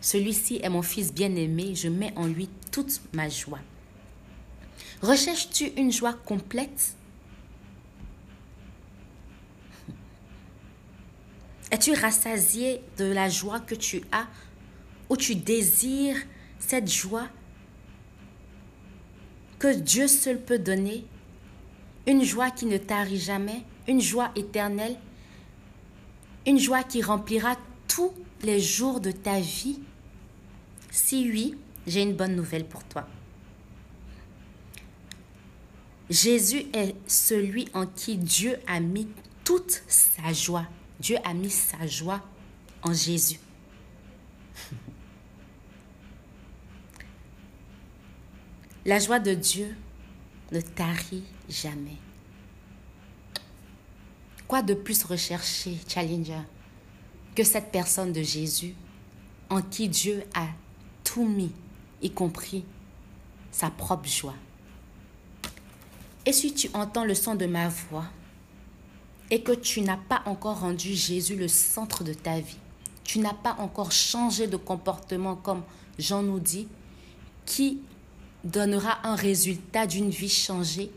Celui-ci 0.00 0.60
est 0.62 0.68
mon 0.68 0.82
Fils 0.82 1.12
bien-aimé, 1.12 1.74
je 1.74 1.88
mets 1.88 2.12
en 2.16 2.26
lui 2.26 2.48
toute 2.70 3.00
ma 3.14 3.28
joie. 3.28 3.60
Recherches-tu 5.00 5.72
une 5.76 5.92
joie 5.92 6.12
complète? 6.12 6.94
Es-tu 11.70 11.92
rassasié 11.94 12.82
de 12.98 13.04
la 13.04 13.28
joie 13.28 13.60
que 13.60 13.74
tu 13.74 14.02
as 14.12 14.26
ou 15.08 15.16
tu 15.16 15.34
désires 15.34 16.16
cette 16.58 16.90
joie 16.90 17.28
que 19.58 19.74
Dieu 19.74 20.06
seul 20.06 20.40
peut 20.40 20.58
donner? 20.58 21.04
Une 22.06 22.22
joie 22.22 22.50
qui 22.50 22.66
ne 22.66 22.76
tarit 22.76 23.18
jamais, 23.18 23.62
une 23.88 24.00
joie 24.00 24.30
éternelle, 24.36 24.96
une 26.46 26.58
joie 26.58 26.82
qui 26.82 27.02
remplira 27.02 27.56
tous 27.88 28.12
les 28.42 28.60
jours 28.60 29.00
de 29.00 29.10
ta 29.10 29.40
vie? 29.40 29.80
Si 30.90 31.28
oui, 31.30 31.56
j'ai 31.86 32.02
une 32.02 32.14
bonne 32.14 32.36
nouvelle 32.36 32.66
pour 32.66 32.84
toi. 32.84 33.08
Jésus 36.10 36.66
est 36.74 36.94
celui 37.06 37.68
en 37.72 37.86
qui 37.86 38.18
Dieu 38.18 38.58
a 38.66 38.80
mis 38.80 39.08
toute 39.42 39.82
sa 39.88 40.32
joie. 40.32 40.66
Dieu 41.04 41.18
a 41.22 41.34
mis 41.34 41.50
sa 41.50 41.86
joie 41.86 42.22
en 42.82 42.94
Jésus. 42.94 43.38
La 48.86 48.98
joie 48.98 49.20
de 49.20 49.34
Dieu 49.34 49.76
ne 50.50 50.62
tarit 50.62 51.24
jamais. 51.46 51.98
Quoi 54.48 54.62
de 54.62 54.72
plus 54.72 55.04
rechercher, 55.04 55.78
Challenger, 55.86 56.40
que 57.34 57.44
cette 57.44 57.70
personne 57.70 58.14
de 58.14 58.22
Jésus 58.22 58.74
en 59.50 59.60
qui 59.60 59.90
Dieu 59.90 60.24
a 60.32 60.46
tout 61.02 61.28
mis, 61.28 61.52
y 62.00 62.10
compris 62.12 62.64
sa 63.52 63.68
propre 63.70 64.08
joie? 64.08 64.36
Et 66.24 66.32
si 66.32 66.54
tu 66.54 66.70
entends 66.72 67.04
le 67.04 67.14
son 67.14 67.34
de 67.34 67.44
ma 67.44 67.68
voix 67.68 68.06
et 69.30 69.42
que 69.42 69.52
tu 69.52 69.80
n'as 69.80 69.96
pas 69.96 70.22
encore 70.26 70.60
rendu 70.60 70.94
Jésus 70.94 71.36
le 71.36 71.48
centre 71.48 72.04
de 72.04 72.12
ta 72.14 72.40
vie, 72.40 72.58
tu 73.04 73.18
n'as 73.18 73.34
pas 73.34 73.56
encore 73.58 73.92
changé 73.92 74.46
de 74.46 74.56
comportement 74.56 75.36
comme 75.36 75.62
Jean 75.98 76.22
nous 76.22 76.40
dit, 76.40 76.68
qui 77.46 77.80
donnera 78.44 79.06
un 79.06 79.14
résultat 79.14 79.86
d'une 79.86 80.10
vie 80.10 80.28
changée, 80.28 80.90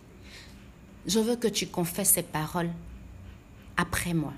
je 1.06 1.20
veux 1.20 1.36
que 1.36 1.48
tu 1.48 1.68
confesses 1.68 2.12
ces 2.12 2.24
paroles 2.24 2.72
après 3.78 4.14
moi. 4.14 4.34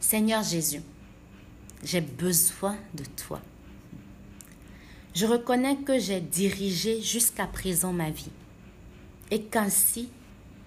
Seigneur 0.00 0.42
Jésus, 0.42 0.82
j'ai 1.84 2.00
besoin 2.00 2.76
de 2.94 3.04
toi. 3.04 3.40
Je 5.14 5.26
reconnais 5.26 5.76
que 5.76 5.98
j'ai 5.98 6.20
dirigé 6.20 7.02
jusqu'à 7.02 7.46
présent 7.46 7.92
ma 7.92 8.10
vie 8.10 8.30
et 9.30 9.42
qu'ainsi 9.42 10.08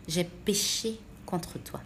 j'ai 0.08 0.26
péché 0.26 1.00
toi. 1.40 1.82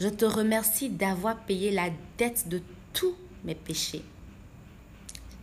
Je 0.00 0.08
te 0.08 0.24
remercie 0.24 0.90
d'avoir 0.90 1.38
payé 1.44 1.70
la 1.70 1.90
dette 2.18 2.48
de 2.48 2.62
tous 2.92 3.14
mes 3.44 3.54
péchés. 3.54 4.04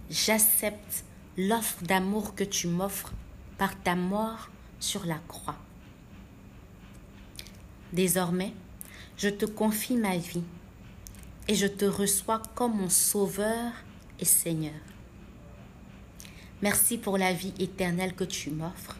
J'accepte 0.09 1.05
l'offre 1.37 1.83
d'amour 1.83 2.35
que 2.35 2.43
tu 2.43 2.67
m'offres 2.67 3.11
par 3.57 3.81
ta 3.81 3.95
mort 3.95 4.49
sur 4.79 5.05
la 5.05 5.19
croix. 5.27 5.57
Désormais, 7.93 8.53
je 9.17 9.29
te 9.29 9.45
confie 9.45 9.95
ma 9.95 10.17
vie 10.17 10.43
et 11.47 11.55
je 11.55 11.67
te 11.67 11.85
reçois 11.85 12.41
comme 12.55 12.77
mon 12.77 12.89
Sauveur 12.89 13.71
et 14.19 14.25
Seigneur. 14.25 14.73
Merci 16.61 16.97
pour 16.97 17.17
la 17.17 17.33
vie 17.33 17.53
éternelle 17.59 18.15
que 18.15 18.23
tu 18.23 18.49
m'offres 18.49 18.97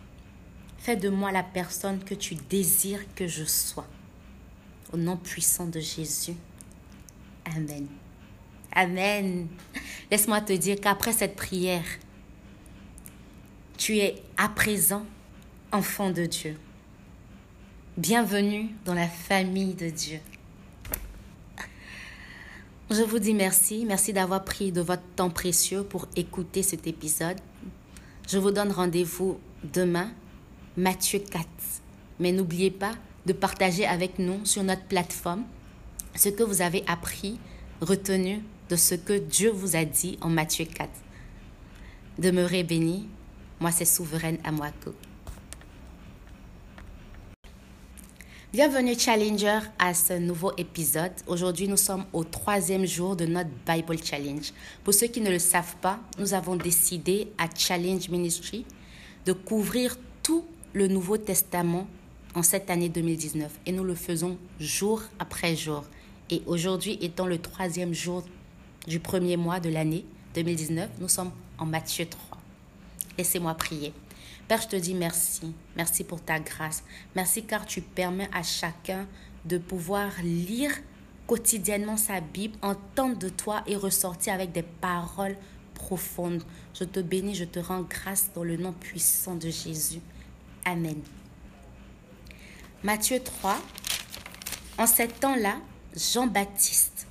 Fais 0.84 0.98
de 0.98 1.08
moi 1.08 1.32
la 1.32 1.44
personne 1.44 2.04
que 2.04 2.13
tu 2.13 2.36
désires 2.36 3.06
que 3.16 3.25
je 3.25 3.46
sois. 3.46 3.88
Au 4.92 4.98
nom 4.98 5.16
puissant 5.16 5.66
de 5.66 5.80
Jésus. 5.80 6.36
Amen. 7.56 7.88
Amen. 8.74 9.48
Laisse-moi 10.12 10.42
te 10.42 10.52
dire 10.52 10.75
qu'après 10.82 11.13
cette 11.13 11.38
prière, 11.38 11.86
tu 13.78 14.00
es 14.00 14.22
à 14.36 14.50
présent 14.50 15.06
enfant 15.72 16.10
de 16.10 16.25
Dieu. 16.25 16.60
Bienvenue 17.96 18.68
dans 18.84 18.94
la 18.94 19.08
famille 19.08 19.75
de 19.75 19.90
Dieu. 19.90 20.20
Je 22.90 23.04
vous 23.04 23.20
dis 23.20 23.34
merci. 23.34 23.86
Merci 23.88 24.12
d'avoir 24.12 24.44
pris 24.44 24.74
de 24.74 24.82
votre 24.82 25.08
temps 25.16 25.30
précieux 25.30 25.84
pour 25.84 26.10
écouter 26.18 26.62
cet 26.62 26.88
épisode. 26.88 27.40
Je 28.28 28.38
vous 28.38 28.52
donne 28.52 28.74
rendez-vous 28.74 29.40
demain, 29.63 30.12
Matthieu 30.75 31.20
4. 31.20 31.46
Mais 32.20 32.32
n'oubliez 32.32 32.72
pas 32.72 32.94
de 33.27 33.34
partager 33.34 33.86
avec 33.86 34.18
nous 34.18 34.44
sur 34.44 34.63
notre 34.63 34.86
plateforme 34.86 35.44
ce 36.15 36.30
que 36.30 36.42
vous 36.42 36.62
avez 36.62 36.84
appris, 36.88 37.39
retenu 37.82 38.42
de 38.70 38.75
ce 38.75 38.96
que 38.96 39.13
Dieu 39.13 39.51
vous 39.51 39.75
a 39.75 39.86
dit 39.86 40.18
en 40.22 40.30
Matthieu 40.30 40.65
4. 40.65 40.89
Demeurez 42.18 42.63
bénis. 42.63 43.08
Moi, 43.60 43.72
c'est 43.72 43.86
Souveraine 43.86 44.39
Amwako. 44.44 44.96
Bienvenue 48.51 48.98
Challenger 48.98 49.60
à 49.77 49.94
ce 49.94 50.13
nouveau 50.13 50.53
épisode. 50.58 51.13
Aujourd'hui, 51.27 51.68
nous 51.68 51.77
sommes 51.77 52.06
au 52.13 52.24
troisième 52.24 52.86
jour 52.86 53.15
de 53.15 53.25
notre 53.25 53.50
Bible 53.68 53.98
Challenge. 54.03 54.51
Pour 54.84 54.94
ceux 54.94 55.08
qui 55.08 55.22
ne 55.22 55.30
le 55.30 55.39
savent 55.39 55.75
pas, 55.82 56.00
nous 56.18 56.34
avons 56.34 56.56
décidé 56.56 57.32
à 57.38 57.48
Challenge 57.56 58.10
Ministry 58.10 58.65
de 59.25 59.34
couvrir 59.34 59.98
tout 60.24 60.46
le 60.74 60.88
Nouveau 60.88 61.18
Testament 61.18 61.88
en 62.34 62.42
cette 62.42 62.72
année 62.72 62.89
2019 62.89 63.60
et 63.68 63.72
nous 63.72 63.84
le 63.84 63.94
faisons 63.94 64.39
jour 64.60 65.03
après 65.20 65.56
jour. 65.56 65.86
Et 66.32 66.42
aujourd'hui 66.48 66.98
étant 67.00 67.27
le 67.27 67.38
troisième 67.38 67.94
jour 67.94 68.24
du 68.88 69.00
premier 69.00 69.38
mois 69.38 69.60
de 69.60 69.70
l'année 69.70 70.03
2019, 70.34 70.89
nous 71.00 71.08
sommes 71.08 71.32
en 71.60 71.68
Matthieu 71.68 72.08
3. 72.08 72.39
Laissez-moi 73.20 73.53
prier. 73.53 73.94
Père, 74.48 74.62
je 74.62 74.68
te 74.68 74.75
dis 74.75 74.96
merci. 74.96 75.53
Merci 75.77 76.03
pour 76.03 76.22
ta 76.22 76.39
grâce. 76.39 76.84
Merci 77.15 77.44
car 77.44 77.68
tu 77.68 77.82
permets 77.82 78.30
à 78.34 78.42
chacun 78.42 79.08
de 79.46 79.60
pouvoir 79.60 80.10
lire 80.24 80.72
quotidiennement 81.27 81.98
sa 81.98 82.20
Bible, 82.20 82.58
entendre 82.63 83.18
de 83.20 83.30
toi 83.30 83.63
et 83.68 83.75
ressortir 83.75 84.34
avec 84.34 84.51
des 84.51 84.63
paroles 84.63 85.38
profondes. 85.75 86.44
Je 86.74 86.84
te 86.84 87.00
bénis, 87.00 87.36
je 87.36 87.46
te 87.46 87.60
rends 87.60 87.84
grâce 87.84 88.32
dans 88.34 88.44
le 88.44 88.58
nom 88.58 88.74
puissant 88.74 89.36
de 89.36 89.50
Jésus. 89.50 90.01
Amen. 90.65 91.01
Matthieu 92.84 93.20
3. 93.20 93.58
En 94.77 94.88
ces 94.88 95.08
temps-là, 95.08 95.58
Jean-Baptiste 95.96 97.08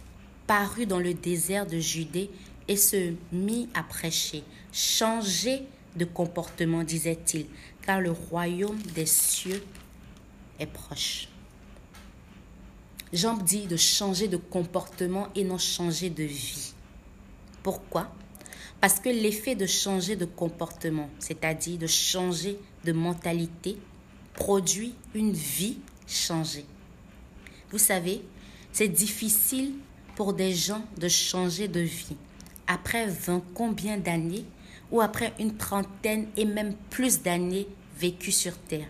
parut 0.47 0.87
dans 0.87 0.99
le 0.99 1.14
désert 1.14 1.66
de 1.66 1.78
Judée 1.78 2.30
et 2.68 2.76
se 2.76 3.14
mit 3.30 3.68
à 3.75 3.82
prêcher. 3.82 4.42
Changez 4.73 5.62
de 5.97 6.04
comportement, 6.04 6.82
disait-il, 6.82 7.47
car 7.82 8.00
le 8.00 8.11
royaume 8.11 8.80
des 8.94 9.06
cieux 9.06 9.62
est 10.59 10.66
proche. 10.66 11.28
Jean 13.12 13.37
dit 13.37 13.66
de 13.66 13.76
changer 13.76 14.28
de 14.28 14.38
comportement 14.38 15.28
et 15.35 15.44
non 15.44 15.59
changer 15.59 16.09
de 16.09 16.25
vie. 16.25 16.73
Pourquoi? 17.62 18.11
Parce 18.83 18.99
que 18.99 19.11
l'effet 19.11 19.55
de 19.55 19.65
changer 19.65 20.17
de 20.17 20.25
comportement, 20.25 21.09
c'est-à-dire 21.21 21.79
de 21.79 21.87
changer 21.87 22.59
de 22.85 22.91
mentalité, 22.91 23.77
produit 24.35 24.97
une 25.15 25.31
vie 25.31 25.79
changée. 26.05 26.65
Vous 27.71 27.79
savez, 27.79 28.23
c'est 28.73 28.89
difficile 28.89 29.75
pour 30.17 30.33
des 30.33 30.53
gens 30.53 30.83
de 30.99 31.07
changer 31.07 31.69
de 31.69 31.79
vie. 31.79 32.17
Après 32.67 33.07
20 33.07 33.45
combien 33.55 33.99
d'années 33.99 34.45
ou 34.91 35.01
après 35.01 35.33
une 35.39 35.57
trentaine 35.57 36.27
et 36.37 36.45
même 36.45 36.75
plus 36.91 37.23
d'années 37.23 37.69
vécues 37.97 38.33
sur 38.33 38.59
Terre. 38.59 38.89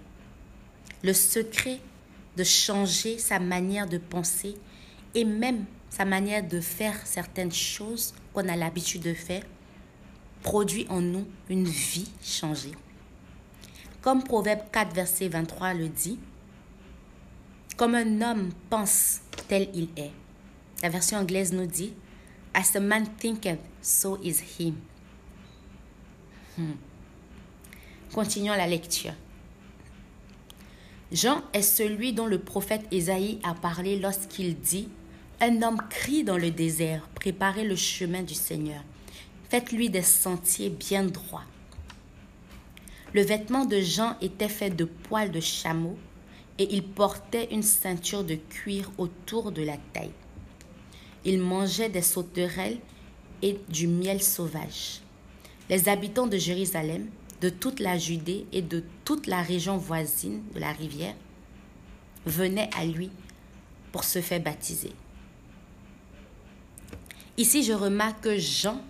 Le 1.03 1.13
secret 1.13 1.81
de 2.39 2.45
changer 2.45 3.19
sa 3.19 3.39
manière 3.39 3.87
de 3.87 3.99
penser 3.99 4.55
et 5.15 5.27
même 5.27 5.67
sa 5.91 6.07
manière 6.07 6.49
de 6.49 6.63
faire 6.63 6.99
certaines 7.07 7.53
choses 7.53 8.15
qu'on 8.33 8.49
a 8.49 8.57
l'habitude 8.57 9.03
de 9.03 9.13
faire 9.13 9.43
produit 10.43 10.87
en 10.89 11.01
nous 11.01 11.27
une 11.49 11.65
vie 11.65 12.11
changée. 12.23 12.73
Comme 14.01 14.25
Proverbe 14.25 14.63
4, 14.73 14.95
verset 14.95 15.29
23 15.29 15.75
le 15.75 15.89
dit, 15.89 16.19
comme 17.77 17.95
un 17.95 18.21
homme 18.21 18.51
pense, 18.69 19.21
tel 19.49 19.69
il 19.75 19.89
est. 19.97 20.11
La 20.83 20.89
version 20.89 21.19
anglaise 21.19 21.53
nous 21.53 21.67
dit, 21.67 21.93
As 22.55 22.77
a 22.77 22.81
man 22.81 23.07
thinketh, 23.19 23.61
so 23.81 24.19
is 24.23 24.41
he. 24.59 24.75
Hmm. 26.59 26.73
Continuons 28.13 28.55
la 28.55 28.67
lecture. 28.67 29.15
Jean 31.13 31.43
est 31.53 31.63
celui 31.63 32.13
dont 32.13 32.27
le 32.27 32.39
prophète 32.39 32.87
Ésaïe 32.91 33.39
a 33.43 33.55
parlé 33.55 33.99
lorsqu'il 33.99 34.59
dit 34.59 34.89
Un 35.41 35.63
homme 35.63 35.81
crie 35.89 36.25
dans 36.25 36.37
le 36.37 36.51
désert, 36.51 37.09
préparez 37.15 37.65
le 37.65 37.77
chemin 37.77 38.23
du 38.23 38.35
Seigneur, 38.35 38.83
faites-lui 39.53 39.91
des 39.91 40.01
sentiers 40.01 40.71
bien 40.71 41.05
droits. 41.05 41.45
Le 43.13 43.21
vêtement 43.21 43.67
de 43.67 43.83
Jean 43.83 44.17
était 44.23 44.49
fait 44.49 44.71
de 44.71 44.87
poils 44.87 45.31
de 45.31 45.41
chameau 45.41 45.99
et 46.59 46.75
il 46.75 46.83
portait 46.83 47.53
une 47.53 47.63
ceinture 47.63 48.25
de 48.25 48.37
cuir 48.37 48.91
autour 48.97 49.53
de 49.53 49.61
la 49.63 49.77
taille. 49.93 50.15
Il 51.27 51.39
mangeait 51.39 51.91
des 51.91 52.01
sauterelles 52.01 52.79
et 53.43 53.59
du 53.69 53.89
miel 53.89 54.23
sauvage. 54.23 55.03
Les 55.69 55.87
habitants 55.91 56.27
de 56.27 56.39
Jérusalem, 56.39 57.11
de 57.43 57.51
toute 57.51 57.79
la 57.79 57.99
Judée 57.99 58.47
et 58.53 58.63
de 58.63 58.83
toute 59.05 59.27
la 59.27 59.43
région 59.43 59.77
voisine 59.77 60.41
de 60.55 60.61
la 60.61 60.73
rivière 60.73 61.17
venaient 62.25 62.71
à 62.75 62.87
lui 62.87 63.11
pour 63.93 64.05
se 64.05 64.23
faire 64.23 64.41
baptiser. 64.41 64.93
Ici, 67.37 67.63
je 67.63 67.75
remarque 67.75 68.23
que 68.23 68.39
Jean 68.39 68.81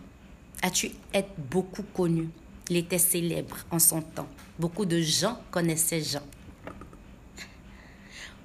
a 0.62 0.70
tu 0.70 0.90
être 1.12 1.35
beaucoup 1.51 1.83
connu? 1.83 2.29
Il 2.70 2.77
était 2.77 2.98
célèbre 2.98 3.59
en 3.70 3.79
son 3.79 4.01
temps. 4.01 4.29
Beaucoup 4.59 4.87
de 4.87 5.01
gens 5.01 5.38
connaissaient 5.51 6.03
Jean. 6.03 6.22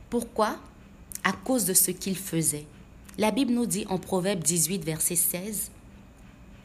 Pourquoi? 0.09 0.57
À 1.23 1.31
cause 1.31 1.65
de 1.65 1.73
ce 1.73 1.91
qu'il 1.91 2.17
faisait. 2.17 2.65
La 3.17 3.31
Bible 3.31 3.53
nous 3.53 3.65
dit 3.65 3.85
en 3.89 3.97
Proverbe 3.97 4.39
18, 4.39 4.83
verset 4.83 5.15
16, 5.15 5.71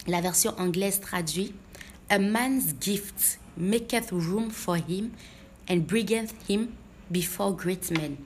la 0.07 0.21
version 0.21 0.55
anglaise 0.59 1.01
traduit 1.01 1.55
A 2.09 2.19
man's 2.19 2.75
gift 2.81 3.39
maketh 3.57 4.11
room 4.11 4.51
for 4.51 4.77
him 4.77 5.11
and 5.71 5.79
bringeth 5.87 6.35
him 6.49 6.69
before 7.11 7.55
great 7.55 7.91
men. 7.91 8.17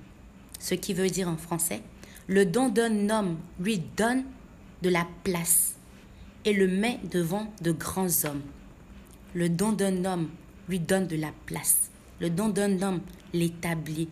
Ce 0.58 0.74
qui 0.74 0.94
veut 0.94 1.10
dire 1.10 1.28
en 1.28 1.36
français 1.36 1.82
Le 2.26 2.44
don 2.44 2.68
d'un 2.68 3.10
homme 3.10 3.36
lui 3.60 3.78
donne 3.96 4.24
de 4.82 4.88
la 4.88 5.06
place 5.22 5.75
et 6.46 6.52
le 6.52 6.68
met 6.68 7.00
devant 7.10 7.52
de 7.60 7.72
grands 7.72 8.24
hommes. 8.24 8.42
Le 9.34 9.48
don 9.48 9.72
d'un 9.72 10.04
homme 10.04 10.30
lui 10.68 10.78
donne 10.78 11.08
de 11.08 11.16
la 11.16 11.32
place. 11.44 11.90
Le 12.20 12.30
don 12.30 12.48
d'un 12.48 12.80
homme 12.80 13.02
l'établit. 13.34 14.08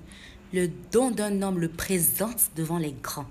Le 0.52 0.68
don 0.92 1.10
d'un 1.10 1.40
homme 1.42 1.58
le 1.58 1.68
présente 1.68 2.50
devant 2.56 2.78
les 2.78 2.92
grands. 2.92 3.28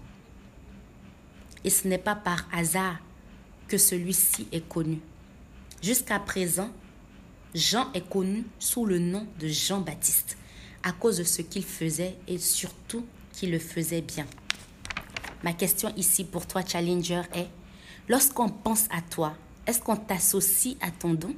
Et 1.66 1.70
ce 1.70 1.88
n'est 1.88 1.98
pas 1.98 2.16
par 2.16 2.48
hasard 2.52 2.98
que 3.68 3.78
celui-ci 3.78 4.48
est 4.52 4.68
connu. 4.68 5.00
Jusqu'à 5.82 6.20
présent, 6.20 6.72
Jean 7.54 7.92
est 7.94 8.08
connu 8.10 8.46
sous 8.58 8.86
le 8.86 9.00
nom 9.00 9.28
de 9.39 9.48
Jean-Baptiste 9.48 10.38
à 10.82 10.92
cause 10.94 11.18
de 11.18 11.24
ce 11.24 11.42
qu'il 11.42 11.63
faisait 11.63 12.16
et 12.28 12.38
surtout 12.38 13.06
qu'il 13.34 13.52
le 13.52 13.60
faisait 13.60 14.02
bien. 14.02 14.26
Ma 15.44 15.54
question 15.54 15.94
ici 15.98 16.24
pour 16.24 16.48
toi, 16.48 16.62
Challenger, 16.66 17.22
est, 17.34 17.48
lorsqu'on 18.08 18.50
pense 18.50 18.86
à 18.92 19.02
toi, 19.02 19.36
est-ce 19.68 19.80
qu'on 19.80 19.96
t'associe 19.96 20.76
à 20.82 20.92
ton 20.92 21.13
don 21.13 21.36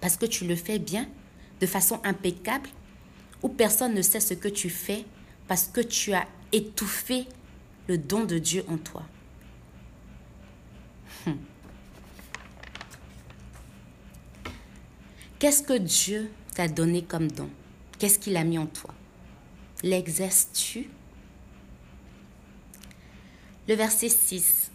parce 0.00 0.16
que 0.16 0.26
tu 0.26 0.46
le 0.46 0.56
fais 0.56 0.78
bien, 0.78 1.06
de 1.60 1.66
façon 1.66 2.00
impeccable, 2.04 2.70
ou 3.42 3.48
personne 3.48 3.94
ne 3.94 4.02
sait 4.02 4.20
ce 4.20 4.34
que 4.34 4.48
tu 4.48 4.70
fais 4.70 5.04
parce 5.46 5.66
que 5.66 5.80
tu 5.80 6.12
as 6.12 6.26
étouffé 6.52 7.26
le 7.86 7.98
don 7.98 8.24
de 8.24 8.38
Dieu 8.38 8.64
en 8.68 8.78
toi? 8.78 9.02
Hmm. 11.26 11.32
Qu'est-ce 15.38 15.62
que 15.62 15.76
Dieu 15.76 16.30
t'a 16.54 16.68
donné 16.68 17.02
comme 17.02 17.30
don? 17.30 17.50
Qu'est-ce 17.98 18.18
qu'il 18.18 18.36
a 18.36 18.44
mis 18.44 18.58
en 18.58 18.66
toi? 18.66 18.94
L'exerces-tu? 19.82 20.88
Le 23.68 23.74
verset 23.74 24.08
6. 24.08 24.70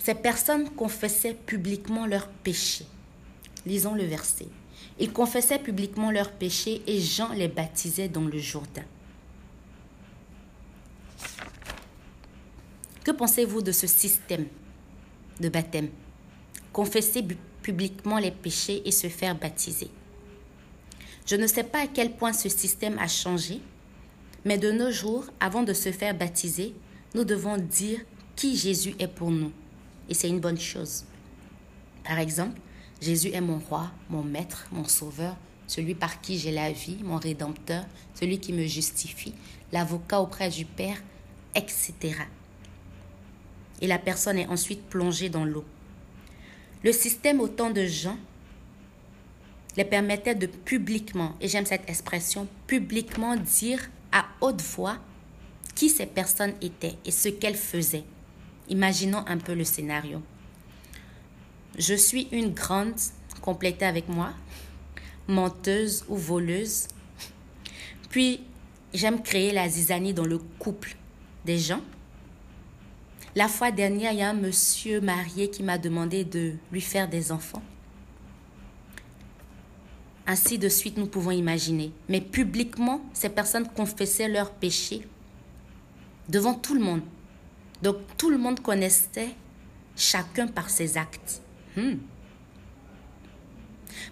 Ces 0.00 0.14
personnes 0.14 0.70
confessaient 0.70 1.34
publiquement 1.34 2.06
leurs 2.06 2.28
péchés. 2.28 2.86
Lisons 3.66 3.94
le 3.94 4.04
verset. 4.04 4.48
Ils 4.98 5.12
confessaient 5.12 5.58
publiquement 5.58 6.10
leurs 6.10 6.32
péchés 6.32 6.82
et 6.86 7.00
Jean 7.00 7.32
les 7.34 7.48
baptisait 7.48 8.08
dans 8.08 8.24
le 8.24 8.38
Jourdain. 8.38 8.84
Que 13.04 13.10
pensez-vous 13.10 13.60
de 13.60 13.72
ce 13.72 13.86
système 13.86 14.46
de 15.38 15.48
baptême? 15.50 15.90
Confesser 16.72 17.22
publiquement 17.62 18.18
les 18.18 18.30
péchés 18.30 18.82
et 18.86 18.92
se 18.92 19.08
faire 19.08 19.34
baptiser. 19.34 19.90
Je 21.26 21.36
ne 21.36 21.46
sais 21.46 21.64
pas 21.64 21.82
à 21.82 21.86
quel 21.86 22.16
point 22.16 22.32
ce 22.32 22.48
système 22.48 22.98
a 22.98 23.06
changé, 23.06 23.60
mais 24.46 24.56
de 24.56 24.72
nos 24.72 24.90
jours, 24.90 25.26
avant 25.40 25.62
de 25.62 25.74
se 25.74 25.92
faire 25.92 26.14
baptiser, 26.16 26.74
nous 27.14 27.24
devons 27.24 27.58
dire 27.58 28.00
qui 28.36 28.56
Jésus 28.56 28.94
est 28.98 29.08
pour 29.08 29.30
nous. 29.30 29.52
Et 30.10 30.14
c'est 30.14 30.28
une 30.28 30.40
bonne 30.40 30.58
chose. 30.58 31.04
Par 32.04 32.18
exemple, 32.18 32.60
Jésus 33.00 33.30
est 33.32 33.40
mon 33.40 33.60
roi, 33.60 33.90
mon 34.10 34.22
maître, 34.22 34.66
mon 34.72 34.84
sauveur, 34.84 35.36
celui 35.68 35.94
par 35.94 36.20
qui 36.20 36.36
j'ai 36.38 36.50
la 36.50 36.72
vie, 36.72 36.98
mon 37.04 37.16
rédempteur, 37.16 37.86
celui 38.14 38.40
qui 38.40 38.52
me 38.52 38.66
justifie, 38.66 39.32
l'avocat 39.72 40.20
auprès 40.20 40.50
du 40.50 40.64
Père, 40.64 41.00
etc. 41.54 41.94
Et 43.80 43.86
la 43.86 43.98
personne 43.98 44.36
est 44.36 44.48
ensuite 44.48 44.82
plongée 44.88 45.30
dans 45.30 45.44
l'eau. 45.44 45.64
Le 46.82 46.92
système 46.92 47.40
autant 47.40 47.70
de 47.70 47.86
gens 47.86 48.18
les 49.76 49.84
permettait 49.84 50.34
de 50.34 50.46
publiquement, 50.46 51.36
et 51.40 51.46
j'aime 51.46 51.66
cette 51.66 51.88
expression, 51.88 52.48
publiquement 52.66 53.36
dire 53.36 53.88
à 54.10 54.26
haute 54.40 54.60
voix 54.60 54.96
qui 55.76 55.88
ces 55.88 56.06
personnes 56.06 56.54
étaient 56.60 56.96
et 57.04 57.12
ce 57.12 57.28
qu'elles 57.28 57.54
faisaient. 57.54 58.04
Imaginons 58.70 59.24
un 59.26 59.36
peu 59.36 59.52
le 59.52 59.64
scénario. 59.64 60.22
Je 61.76 61.94
suis 61.94 62.28
une 62.30 62.54
grande, 62.54 62.94
complétée 63.42 63.84
avec 63.84 64.08
moi, 64.08 64.32
menteuse 65.26 66.04
ou 66.08 66.16
voleuse. 66.16 66.86
Puis, 68.10 68.40
j'aime 68.94 69.22
créer 69.22 69.52
la 69.52 69.68
zizanie 69.68 70.14
dans 70.14 70.24
le 70.24 70.38
couple 70.38 70.96
des 71.44 71.58
gens. 71.58 71.80
La 73.34 73.48
fois 73.48 73.72
dernière, 73.72 74.12
il 74.12 74.18
y 74.18 74.22
a 74.22 74.30
un 74.30 74.34
monsieur 74.34 75.00
marié 75.00 75.50
qui 75.50 75.62
m'a 75.62 75.78
demandé 75.78 76.24
de 76.24 76.54
lui 76.70 76.80
faire 76.80 77.08
des 77.08 77.32
enfants. 77.32 77.62
Ainsi 80.28 80.58
de 80.58 80.68
suite, 80.68 80.96
nous 80.96 81.06
pouvons 81.06 81.32
imaginer. 81.32 81.92
Mais 82.08 82.20
publiquement, 82.20 83.00
ces 83.14 83.30
personnes 83.30 83.68
confessaient 83.68 84.28
leurs 84.28 84.52
péchés 84.52 85.08
devant 86.28 86.54
tout 86.54 86.74
le 86.74 86.80
monde. 86.80 87.02
Donc 87.82 87.96
tout 88.16 88.30
le 88.30 88.38
monde 88.38 88.60
connaissait 88.60 89.30
chacun 89.96 90.46
par 90.46 90.70
ses 90.70 90.96
actes. 90.96 91.40
Hmm. 91.76 91.96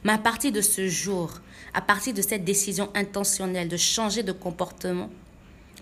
Mais 0.05 0.13
à 0.13 0.19
partir 0.19 0.53
de 0.53 0.61
ce 0.61 0.89
jour, 0.89 1.41
à 1.75 1.81
partir 1.81 2.15
de 2.15 2.23
cette 2.23 2.45
décision 2.45 2.91
intentionnelle 2.95 3.69
de 3.69 3.77
changer 3.77 4.23
de 4.23 4.33
comportement, 4.33 5.11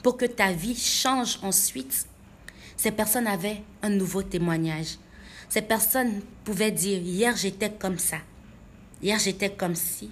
pour 0.03 0.17
que 0.17 0.27
ta 0.27 0.53
vie 0.53 0.77
change 0.77 1.39
ensuite, 1.43 2.07
ces 2.77 2.91
personnes 2.91 3.27
avaient 3.27 3.63
un 3.83 3.91
nouveau 3.91 4.23
témoignage. 4.23 4.99
Ces 5.49 5.63
personnes 5.63 6.21
pouvaient 6.45 6.71
dire, 6.71 7.01
hier 7.01 7.37
j'étais 7.37 7.71
comme 7.71 7.99
ça, 7.99 8.19
hier 9.03 9.19
j'étais 9.19 9.51
comme 9.51 9.75
ci, 9.75 10.11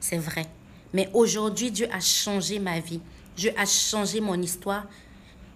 c'est 0.00 0.18
vrai. 0.18 0.46
Mais 0.92 1.10
aujourd'hui, 1.12 1.70
Dieu 1.70 1.88
a 1.92 2.00
changé 2.00 2.58
ma 2.58 2.80
vie. 2.80 3.00
Dieu 3.36 3.52
a 3.58 3.66
changé 3.66 4.20
mon 4.20 4.40
histoire. 4.40 4.86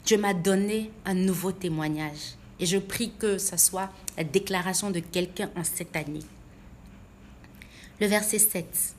Dieu 0.04 0.18
m'a 0.18 0.34
donné 0.34 0.90
un 1.04 1.14
nouveau 1.14 1.52
témoignage. 1.52 2.34
Et 2.58 2.66
je 2.66 2.78
prie 2.78 3.12
que 3.18 3.38
ce 3.38 3.56
soit 3.56 3.90
la 4.16 4.24
déclaration 4.24 4.90
de 4.90 5.00
quelqu'un 5.00 5.50
en 5.56 5.64
cette 5.64 5.96
année. 5.96 6.24
Le 8.00 8.06
verset 8.06 8.38
7. 8.38 8.94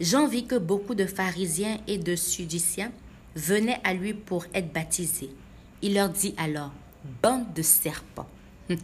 Jean 0.00 0.26
vit 0.26 0.46
que 0.46 0.56
beaucoup 0.56 0.94
de 0.94 1.06
pharisiens 1.06 1.78
et 1.86 1.98
de 1.98 2.16
sudiciens 2.16 2.90
venaient 3.36 3.80
à 3.84 3.94
lui 3.94 4.14
pour 4.14 4.46
être 4.54 4.72
baptisés. 4.72 5.30
Il 5.82 5.94
leur 5.94 6.08
dit 6.08 6.34
alors, 6.36 6.72
bande 7.22 7.52
de 7.54 7.62
serpents. 7.62 8.28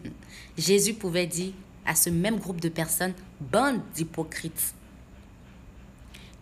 Jésus 0.59 0.95
pouvait 0.95 1.27
dire 1.27 1.53
à 1.85 1.95
ce 1.95 2.11
même 2.11 2.39
groupe 2.39 2.61
de 2.61 2.69
personnes, 2.69 3.15
bande 3.41 3.81
d'hypocrites. 3.95 4.75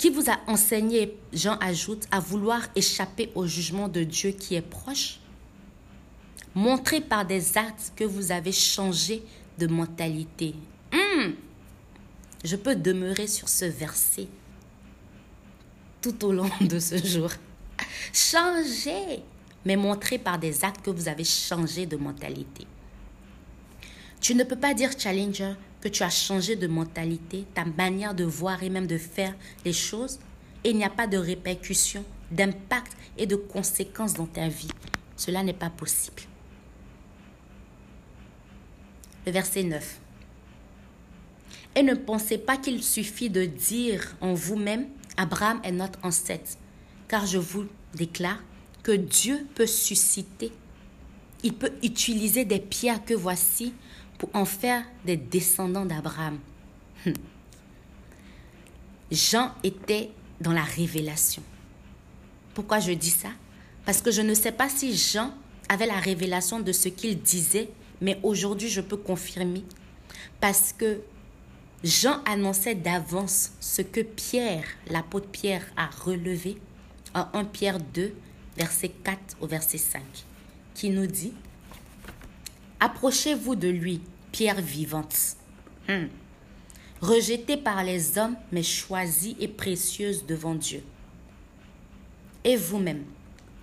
Qui 0.05 0.11
vous 0.11 0.29
a 0.29 0.39
enseigné, 0.49 1.17
Jean 1.33 1.57
ajoute, 1.61 2.07
à 2.11 2.21
vouloir 2.21 2.61
échapper 2.77 3.33
au 3.35 3.47
jugement 3.47 3.89
de 3.89 4.05
Dieu 4.05 4.33
qui 4.33 4.55
est 4.55 4.61
proche? 4.61 5.19
Montrez 6.55 7.01
par 7.01 7.25
des 7.25 7.57
actes 7.57 7.91
que 7.97 8.05
vous 8.05 8.31
avez 8.31 8.53
changé 8.53 9.23
de 9.59 9.67
mentalité. 9.67 10.55
Hmm. 10.93 11.31
Je 12.45 12.57
peux 12.57 12.77
demeurer 12.77 13.27
sur 13.27 13.49
ce 13.49 13.65
verset 13.65 14.29
tout 16.03 16.23
au 16.27 16.33
long 16.33 16.51
de 16.61 16.79
ce 16.79 17.03
jour. 17.03 17.31
Changez, 18.13 19.23
mais 19.65 19.77
montrez 19.77 20.19
par 20.19 20.39
des 20.39 20.67
actes 20.67 20.85
que 20.85 20.91
vous 20.91 21.09
avez 21.09 21.25
changé 21.25 21.87
de 21.87 21.97
mentalité. 21.97 22.67
Tu 24.21 24.35
ne 24.35 24.45
peux 24.45 24.57
pas 24.57 24.75
dire, 24.75 24.91
Challenger, 24.99 25.55
que 25.85 25.91
tu 25.91 26.03
as 26.03 26.09
changé 26.09 26.57
de 26.57 26.67
mentalité, 26.67 27.45
ta 27.53 27.67
manière 27.67 28.15
de 28.15 28.25
voir 28.25 28.63
et 28.63 28.71
même 28.71 28.87
de 28.87 28.97
faire 28.97 29.35
les 29.67 29.75
choses, 29.75 30.19
et 30.65 30.71
il 30.71 30.79
n'y 30.79 30.85
a 30.85 30.89
pas 30.89 31.07
de 31.07 31.19
répercussions, 31.19 32.07
d'impact 32.31 32.97
et 33.19 33.27
de 33.27 33.37
conséquences 33.37 34.15
dans 34.15 34.25
ta 34.25 34.49
vie. 34.49 34.71
Cela 35.15 35.43
n'est 35.43 35.53
pas 35.53 35.69
possible. 35.69 36.23
Le 39.27 39.33
verset 39.33 39.63
9. 39.63 40.01
Et 41.77 41.83
ne 41.83 41.95
pensez 41.95 42.39
pas 42.39 42.57
qu'il 42.57 42.83
suffit 42.83 43.29
de 43.29 43.45
dire 43.45 44.17
en 44.23 44.33
vous-même, 44.33 44.87
Abraham 45.19 45.61
est 45.65 45.73
notre 45.73 45.99
ancêtre, 46.03 46.57
car 47.09 47.27
je 47.27 47.37
vous 47.37 47.67
déclare 47.95 48.43
que 48.83 48.93
Dieu 48.93 49.47
peut 49.55 49.67
susciter, 49.67 50.51
il 51.43 51.53
peut 51.53 51.73
utiliser 51.83 52.47
des 52.47 52.59
pierres 52.59 53.05
que 53.05 53.13
voici 53.13 53.75
pour 54.19 54.31
en 54.35 54.45
faire 54.45 54.85
des 55.05 55.17
descendants 55.17 55.85
d'Abraham. 55.85 56.39
Hmm. 57.05 57.13
Jean 59.11 59.53
était 59.63 60.11
dans 60.41 60.53
la 60.53 60.63
révélation. 60.63 61.43
Pourquoi 62.55 62.81
je 62.81 62.93
dis 62.93 63.11
ça? 63.11 63.29
Parce 63.85 64.01
que 64.01 64.11
je 64.11 64.23
ne 64.23 64.35
sais 64.35 64.53
pas 64.53 64.69
si 64.69 64.97
Jean 64.97 65.33
avait 65.69 65.87
la 65.87 65.99
révélation 65.99 66.61
de 66.61 66.73
ce 66.73 66.89
qu'il 66.89 67.21
disait, 67.21 67.69
mais 68.01 68.19
aujourd'hui 68.23 68.69
je 68.69 68.81
peux 68.81 68.97
confirmer. 68.97 69.65
Parce 70.41 70.73
que 70.73 71.01
Jean 71.83 72.23
annonçait 72.25 72.75
d'avance 72.75 73.53
ce 73.61 73.83
que 73.83 74.01
Pierre, 74.01 74.65
l'apôtre 74.89 75.29
Pierre, 75.29 75.67
a 75.77 75.87
relevé 75.87 76.57
en 77.15 77.27
1 77.35 77.45
Pierre 77.45 77.79
2, 77.79 78.15
verset 78.57 78.89
4 78.89 79.37
au 79.41 79.47
verset 79.47 79.79
5, 79.79 80.03
qui 80.75 80.91
nous 80.91 81.07
dit 81.07 81.33
Approchez-vous 82.81 83.55
de 83.55 83.69
lui, 83.69 84.01
pierre 84.33 84.61
vivante. 84.61 85.37
Hmm. 85.89 86.07
Rejetée 87.01 87.57
par 87.57 87.85
les 87.85 88.19
hommes, 88.19 88.37
mais 88.53 88.63
choisie 88.63 89.37
et 89.41 89.49
précieuse 89.49 90.27
devant 90.27 90.55
Dieu. 90.55 90.83
Et 92.45 92.57
vous-même, 92.57 93.05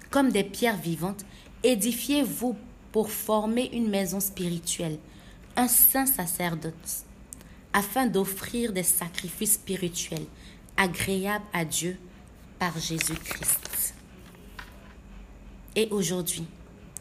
comme 0.10 0.32
des 0.32 0.44
pierres 0.44 0.78
vivantes, 0.78 1.26
édifiez-vous 1.64 2.56
pour 2.92 3.10
former 3.10 3.70
une 3.74 3.90
maison 3.90 4.20
spirituelle, 4.20 4.98
un 5.56 5.68
saint 5.68 6.06
sacerdoce, 6.06 7.06
afin 7.74 8.06
d'offrir 8.06 8.74
des 8.74 8.84
sacrifices 8.84 9.54
spirituels 9.54 10.26
agréables 10.78 11.46
à 11.54 11.64
Dieu 11.64 11.98
par 12.60 12.78
Jésus-Christ. 12.78 13.96
Et 15.76 15.88
aujourd'hui, 15.90 16.46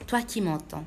toi 0.06 0.22
qui 0.22 0.40
m'entends, 0.40 0.84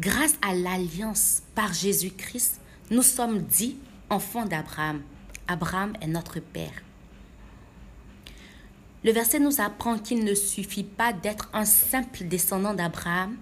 Grâce 0.00 0.36
à 0.40 0.54
l'alliance 0.54 1.42
par 1.54 1.74
Jésus-Christ, 1.74 2.58
nous 2.90 3.02
sommes 3.02 3.42
dits 3.42 3.76
enfants 4.08 4.46
d'Abraham. 4.46 5.02
Abraham 5.46 5.92
est 6.00 6.06
notre 6.06 6.40
Père. 6.40 6.72
Le 9.04 9.12
verset 9.12 9.40
nous 9.40 9.60
apprend 9.60 9.98
qu'il 9.98 10.24
ne 10.24 10.34
suffit 10.34 10.84
pas 10.84 11.12
d'être 11.12 11.50
un 11.52 11.66
simple 11.66 12.24
descendant 12.24 12.72
d'Abraham. 12.72 13.36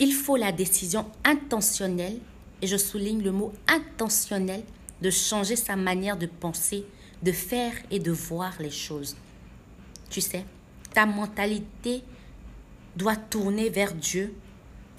Il 0.00 0.12
faut 0.12 0.36
la 0.36 0.50
décision 0.50 1.08
intentionnelle, 1.24 2.18
et 2.60 2.66
je 2.66 2.76
souligne 2.76 3.22
le 3.22 3.30
mot 3.30 3.52
intentionnel, 3.68 4.64
de 5.00 5.10
changer 5.10 5.54
sa 5.54 5.76
manière 5.76 6.16
de 6.16 6.26
penser, 6.26 6.84
de 7.22 7.30
faire 7.30 7.74
et 7.92 8.00
de 8.00 8.10
voir 8.10 8.54
les 8.58 8.70
choses. 8.72 9.16
Tu 10.10 10.20
sais, 10.20 10.44
ta 10.92 11.06
mentalité 11.06 12.02
doit 12.96 13.14
tourner 13.16 13.70
vers 13.70 13.94
Dieu 13.94 14.34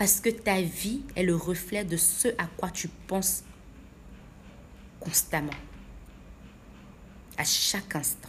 parce 0.04 0.20
que 0.20 0.32
ta 0.32 0.62
vie 0.62 1.02
est 1.16 1.24
le 1.24 1.34
reflet 1.34 1.86
de 1.86 1.96
ce 1.96 2.28
à 2.38 2.46
quoi 2.58 2.70
tu 2.70 2.90
penses 2.90 3.46
constamment, 5.00 5.56
à 7.38 7.46
chaque 7.46 7.96
instant. 7.96 8.28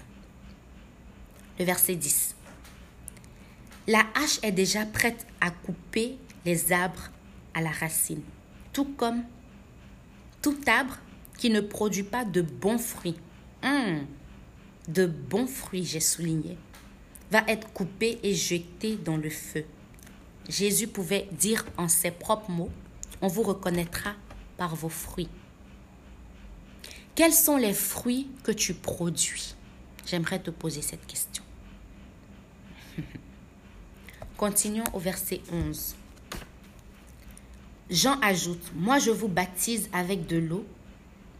Le 1.58 1.64
verset 1.64 1.96
10. 1.96 2.36
La 3.88 4.06
hache 4.14 4.38
est 4.44 4.52
déjà 4.52 4.86
prête 4.86 5.26
à 5.40 5.50
couper 5.50 6.16
les 6.44 6.70
arbres 6.70 7.10
à 7.54 7.60
la 7.60 7.72
racine, 7.72 8.22
tout 8.72 8.94
comme 8.96 9.24
tout 10.42 10.56
arbre 10.68 10.96
qui 11.38 11.50
ne 11.50 11.60
produit 11.60 12.04
pas 12.04 12.24
de 12.24 12.40
bons 12.40 12.78
fruits. 12.78 13.18
Hum, 13.64 14.06
de 14.86 15.06
bons 15.06 15.48
fruits, 15.48 15.84
j'ai 15.84 15.98
souligné, 15.98 16.56
va 17.32 17.42
être 17.48 17.72
coupé 17.72 18.20
et 18.22 18.32
jeté 18.32 18.94
dans 18.94 19.16
le 19.16 19.28
feu. 19.28 19.66
Jésus 20.48 20.88
pouvait 20.88 21.28
dire 21.32 21.64
en 21.78 21.88
ses 21.88 22.10
propres 22.10 22.50
mots, 22.50 22.70
on 23.20 23.28
vous 23.28 23.42
reconnaîtra 23.42 24.12
par 24.56 24.76
vos 24.76 24.88
fruits. 24.88 25.28
Quels 27.14 27.32
sont 27.32 27.56
les 27.56 27.72
fruits 27.72 28.28
que 28.42 28.52
tu 28.52 28.74
produis? 28.74 29.54
J'aimerais 30.06 30.40
te 30.40 30.50
poser 30.50 30.82
cette 30.82 31.06
question. 31.06 31.44
Continuons 34.36 34.84
au 34.92 34.98
verset 34.98 35.40
11. 35.52 35.94
Jean 37.90 38.18
ajoute, 38.20 38.72
Moi 38.74 38.98
je 38.98 39.10
vous 39.10 39.28
baptise 39.28 39.88
avec 39.92 40.26
de 40.26 40.36
l'eau 40.36 40.66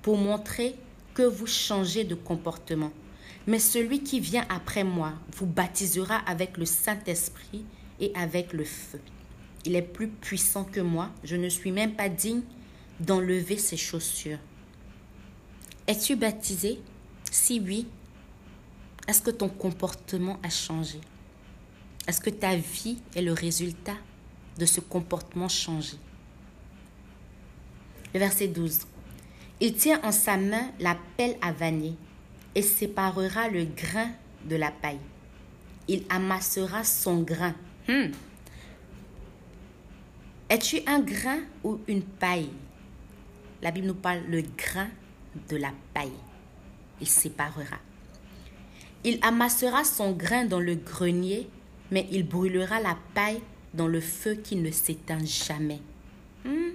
pour 0.03 0.17
montrer 0.17 0.77
que 1.15 1.23
vous 1.23 1.47
changez 1.47 2.05
de 2.05 2.15
comportement. 2.15 2.93
Mais 3.47 3.59
celui 3.59 4.03
qui 4.03 4.21
vient 4.21 4.47
après 4.49 4.85
moi 4.85 5.13
vous 5.37 5.47
baptisera 5.47 6.17
avec 6.17 6.57
le 6.57 6.65
Saint-Esprit 6.65 7.65
et 8.01 8.13
avec 8.15 8.53
le 8.53 8.65
feu. 8.65 9.01
Il 9.65 9.75
est 9.77 9.83
plus 9.83 10.09
puissant 10.09 10.65
que 10.65 10.81
moi, 10.81 11.11
je 11.23 11.37
ne 11.37 11.49
suis 11.49 11.73
même 11.73 11.95
pas 11.95 12.09
digne 12.09 12.43
d'enlever 13.01 13.57
ses 13.57 13.77
chaussures. 13.77 14.39
Es-tu 15.87 16.17
baptisé? 16.17 16.81
Si 17.31 17.61
oui, 17.61 17.87
est-ce 19.09 19.23
que 19.23 19.31
ton 19.31 19.49
comportement 19.49 20.39
a 20.43 20.51
changé? 20.51 21.01
Est-ce 22.07 22.21
que 22.21 22.31
ta 22.31 22.57
vie 22.57 22.99
est 23.15 23.23
le 23.23 23.33
résultat 23.33 23.97
de 24.59 24.67
ce 24.67 24.81
comportement 24.81 25.49
changé? 25.49 25.97
Le 28.13 28.21
verset 28.21 28.49
12. 28.49 28.81
Il 29.61 29.75
tient 29.75 30.01
en 30.03 30.13
sa 30.13 30.37
main 30.37 30.71
la 30.79 30.97
pelle 31.17 31.37
à 31.41 31.53
vanner 31.53 31.95
et 32.55 32.63
séparera 32.63 33.49
le 33.49 33.65
grain 33.65 34.11
de 34.45 34.57
la 34.57 34.71
paille. 34.71 35.01
Il 35.89 36.05
amassera 36.09 36.85
son 36.85 37.23
grain. 37.23 37.55
Hmm. 37.89 38.13
Es-tu 40.49 40.81
un 40.87 41.01
grain 41.01 41.41
ou 41.63 41.81
une 41.87 42.03
paille? 42.03 42.51
La 43.61 43.71
Bible 43.71 43.89
nous 43.89 43.95
parle 43.95 44.23
le 44.29 44.43
grain 44.43 44.89
de 45.49 45.57
la 45.57 45.73
paille. 45.93 46.13
Il 47.01 47.07
séparera. 47.07 47.79
Il 49.05 49.19
amassera 49.23 49.85
son 49.85 50.13
grain 50.13 50.45
dans 50.45 50.61
le 50.61 50.77
grenier, 50.77 51.49
mais 51.91 52.07
il 52.11 52.27
brûlera 52.27 52.81
la 52.81 52.97
paille 53.15 53.43
dans 53.75 53.89
le 53.89 54.01
feu 54.01 54.35
qui 54.35 54.57
ne 54.57 54.71
s'éteint 54.71 55.25
jamais. 55.25 55.81
Hmm. 56.45 56.71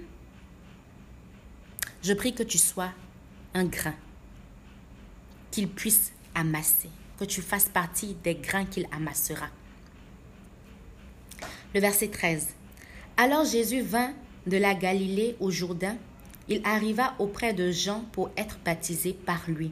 Je 2.02 2.12
prie 2.12 2.34
que 2.34 2.42
tu 2.42 2.58
sois 2.58 2.92
un 3.54 3.64
grain 3.64 3.94
qu'il 5.50 5.68
puisse 5.68 6.12
amasser, 6.34 6.90
que 7.18 7.24
tu 7.24 7.42
fasses 7.42 7.68
partie 7.68 8.14
des 8.22 8.36
grains 8.36 8.64
qu'il 8.64 8.86
amassera. 8.92 9.48
Le 11.72 11.78
verset 11.78 12.08
13. 12.08 12.48
Alors 13.16 13.44
Jésus 13.44 13.82
vint 13.82 14.12
de 14.48 14.56
la 14.56 14.74
Galilée 14.74 15.36
au 15.38 15.52
Jourdain. 15.52 15.96
Il 16.48 16.60
arriva 16.64 17.14
auprès 17.20 17.54
de 17.54 17.70
Jean 17.70 18.00
pour 18.10 18.30
être 18.36 18.58
baptisé 18.64 19.12
par 19.12 19.48
lui. 19.48 19.70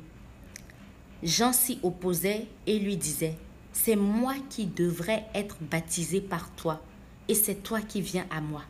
Jean 1.25 1.53
s'y 1.53 1.81
opposait 1.83 2.47
et 2.69 2.79
lui 2.79 2.97
disait, 2.97 3.35
C'est 3.73 3.97
moi 3.97 4.35
qui 4.49 4.67
devrais 4.67 5.25
être 5.35 5.57
baptisé 5.61 6.21
par 6.21 6.53
toi, 6.53 6.81
et 7.27 7.35
c'est 7.35 7.65
toi 7.65 7.81
qui 7.81 8.01
viens 8.01 8.27
à 8.31 8.41
moi. 8.41 8.63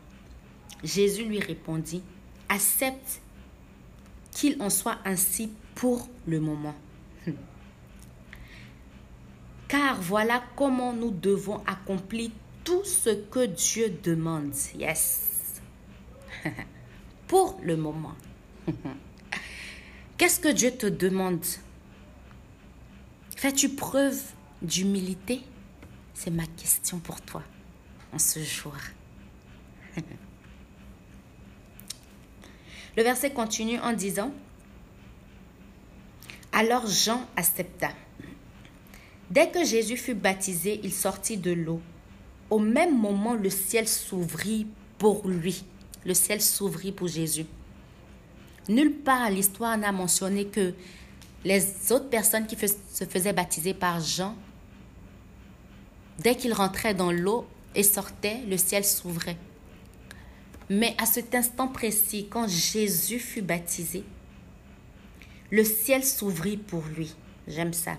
Jésus 0.83 1.25
lui 1.25 1.39
répondit, 1.39 2.01
Accepte 2.47 3.21
qu'il 4.31 4.59
en 4.59 4.71
soit 4.71 4.97
ainsi 5.05 5.51
pour 5.75 6.07
le 6.25 6.39
moment. 6.39 6.73
Car 9.67 10.01
voilà 10.01 10.41
comment 10.55 10.93
nous 10.93 11.11
devons 11.11 11.61
accomplir 11.67 12.31
tout 12.63 12.83
ce 12.83 13.09
que 13.09 13.45
Dieu 13.45 13.97
demande. 14.03 14.53
Yes. 14.77 15.61
pour 17.27 17.59
le 17.63 17.77
moment. 17.77 18.15
Qu'est-ce 20.17 20.39
que 20.39 20.49
Dieu 20.49 20.71
te 20.71 20.87
demande? 20.87 21.45
Fais-tu 23.37 23.69
preuve 23.69 24.19
d'humilité? 24.61 25.41
C'est 26.13 26.31
ma 26.31 26.45
question 26.45 26.99
pour 26.99 27.21
toi 27.21 27.43
en 28.11 28.19
ce 28.19 28.43
jour. 28.43 28.75
Le 32.97 33.03
verset 33.03 33.31
continue 33.31 33.79
en 33.79 33.93
disant, 33.93 34.33
Alors 36.51 36.87
Jean 36.87 37.25
accepta. 37.37 37.91
Dès 39.29 39.51
que 39.51 39.63
Jésus 39.63 39.95
fut 39.95 40.15
baptisé, 40.15 40.81
il 40.83 40.91
sortit 40.91 41.37
de 41.37 41.51
l'eau. 41.51 41.79
Au 42.49 42.59
même 42.59 42.97
moment, 42.97 43.35
le 43.35 43.49
ciel 43.49 43.87
s'ouvrit 43.87 44.67
pour 44.97 45.27
lui. 45.27 45.63
Le 46.05 46.13
ciel 46.13 46.41
s'ouvrit 46.41 46.91
pour 46.91 47.07
Jésus. 47.07 47.45
Nulle 48.67 48.93
part 48.93 49.29
l'histoire 49.29 49.77
n'a 49.77 49.91
mentionné 49.91 50.45
que 50.45 50.73
les 51.43 51.91
autres 51.91 52.09
personnes 52.09 52.47
qui 52.47 52.57
se 52.57 53.05
faisaient 53.05 53.33
baptiser 53.33 53.73
par 53.73 53.99
Jean, 54.01 54.35
dès 56.19 56.35
qu'ils 56.35 56.53
rentraient 56.53 56.93
dans 56.93 57.11
l'eau 57.11 57.47
et 57.75 57.83
sortaient, 57.83 58.41
le 58.47 58.57
ciel 58.57 58.83
s'ouvrait. 58.83 59.37
Mais 60.69 60.95
à 60.99 61.05
cet 61.05 61.33
instant 61.33 61.67
précis, 61.67 62.27
quand 62.29 62.47
Jésus 62.47 63.19
fut 63.19 63.41
baptisé, 63.41 64.03
le 65.49 65.63
ciel 65.63 66.03
s'ouvrit 66.03 66.57
pour 66.57 66.83
lui. 66.95 67.15
J'aime 67.47 67.73
ça. 67.73 67.97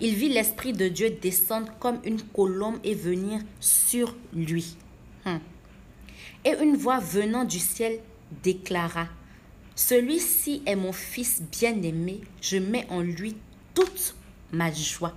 Il 0.00 0.14
vit 0.14 0.28
l'Esprit 0.28 0.72
de 0.72 0.88
Dieu 0.88 1.10
descendre 1.10 1.72
comme 1.80 2.00
une 2.04 2.20
colombe 2.20 2.78
et 2.84 2.94
venir 2.94 3.40
sur 3.60 4.14
lui. 4.34 4.76
Hmm. 5.24 5.38
Et 6.44 6.54
une 6.62 6.76
voix 6.76 6.98
venant 6.98 7.44
du 7.44 7.58
ciel 7.58 8.00
déclara, 8.42 9.08
Celui-ci 9.74 10.62
est 10.66 10.76
mon 10.76 10.92
Fils 10.92 11.42
bien-aimé, 11.50 12.20
je 12.40 12.58
mets 12.58 12.86
en 12.90 13.00
lui 13.00 13.36
toute 13.74 14.14
ma 14.52 14.72
joie. 14.72 15.14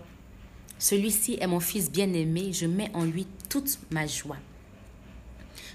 Celui-ci 0.78 1.38
est 1.42 1.48
mon 1.48 1.60
Fils 1.60 1.92
bien-aimé, 1.92 2.52
je 2.54 2.66
mets 2.66 2.92
en 2.94 3.04
lui 3.04 3.28
toute 3.50 3.80
ma 3.92 4.08
joie. 4.08 4.38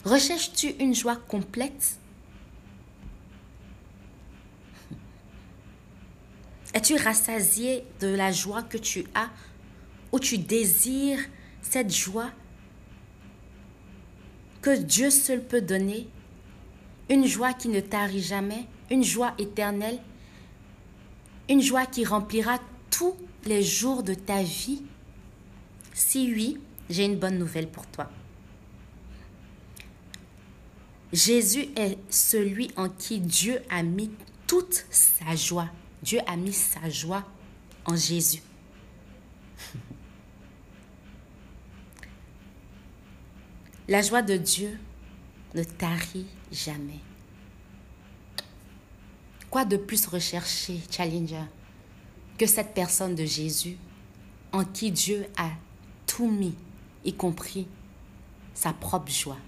Recherches-tu 0.05 0.75
une 0.81 0.95
joie 0.95 1.17
complète? 1.17 1.99
Es-tu 6.75 6.97
rassasié 6.97 7.85
de 8.01 8.09
la 8.09 8.33
joie 8.33 8.65
que 8.65 8.77
tu 8.77 9.05
as 9.15 9.31
ou 10.11 10.19
tu 10.19 10.39
désires 10.39 11.21
cette 11.63 11.95
joie 11.95 12.31
que 14.61 14.77
Dieu 14.77 15.11
seul 15.11 15.43
peut 15.43 15.61
donner? 15.61 16.09
Une 17.09 17.27
joie 17.27 17.53
qui 17.53 17.69
ne 17.69 17.79
tarit 17.81 18.23
jamais, 18.23 18.67
une 18.91 19.05
joie 19.05 19.35
éternelle, 19.39 20.01
une 21.49 21.63
joie 21.63 21.87
qui 21.87 22.05
remplira 22.05 22.59
tous 22.91 23.15
les 23.45 23.63
jours 23.63 24.03
de 24.03 24.15
ta 24.15 24.43
vie? 24.43 24.83
Si 25.93 26.33
oui, 26.33 26.59
j'ai 26.91 27.05
une 27.05 27.19
bonne 27.19 27.39
nouvelle 27.39 27.69
pour 27.69 27.87
toi. 27.87 28.11
Jésus 31.13 31.69
est 31.77 31.99
celui 32.11 32.73
en 32.77 32.89
qui 32.89 33.21
Dieu 33.21 33.63
a 33.71 33.85
mis 33.85 34.11
toute 34.49 34.87
sa 34.91 35.37
joie. 35.37 35.71
Dieu 36.05 36.21
a 36.27 36.37
mis 36.37 36.53
sa 36.53 36.89
joie 36.91 37.25
en 37.87 37.97
Jésus. 37.97 38.43
La 43.89 44.03
joie 44.03 44.21
de 44.21 44.37
Dieu 44.37 44.79
ne 45.55 45.65
tarit 45.65 46.27
jamais. 46.53 47.01
Quoi 49.49 49.65
de 49.65 49.79
plus 49.79 50.05
rechercher, 50.07 50.83
Challenger, 50.91 51.47
que 52.37 52.47
cette 52.47 52.75
personne 52.75 53.15
de 53.15 53.25
Jésus 53.25 53.79
en 54.53 54.63
qui 54.63 54.93
Dieu 54.93 55.27
a 55.39 55.53
tout 56.07 56.31
mis, 56.31 56.55
y 57.07 57.15
compris 57.15 57.67
sa 58.53 58.75
propre 58.75 59.11
joie? 59.11 59.39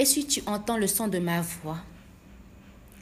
Et 0.00 0.04
si 0.04 0.26
tu 0.26 0.42
entends 0.46 0.78
le 0.78 0.88
son 0.88 1.06
de 1.06 1.20
ma 1.20 1.42
voix, 1.42 1.78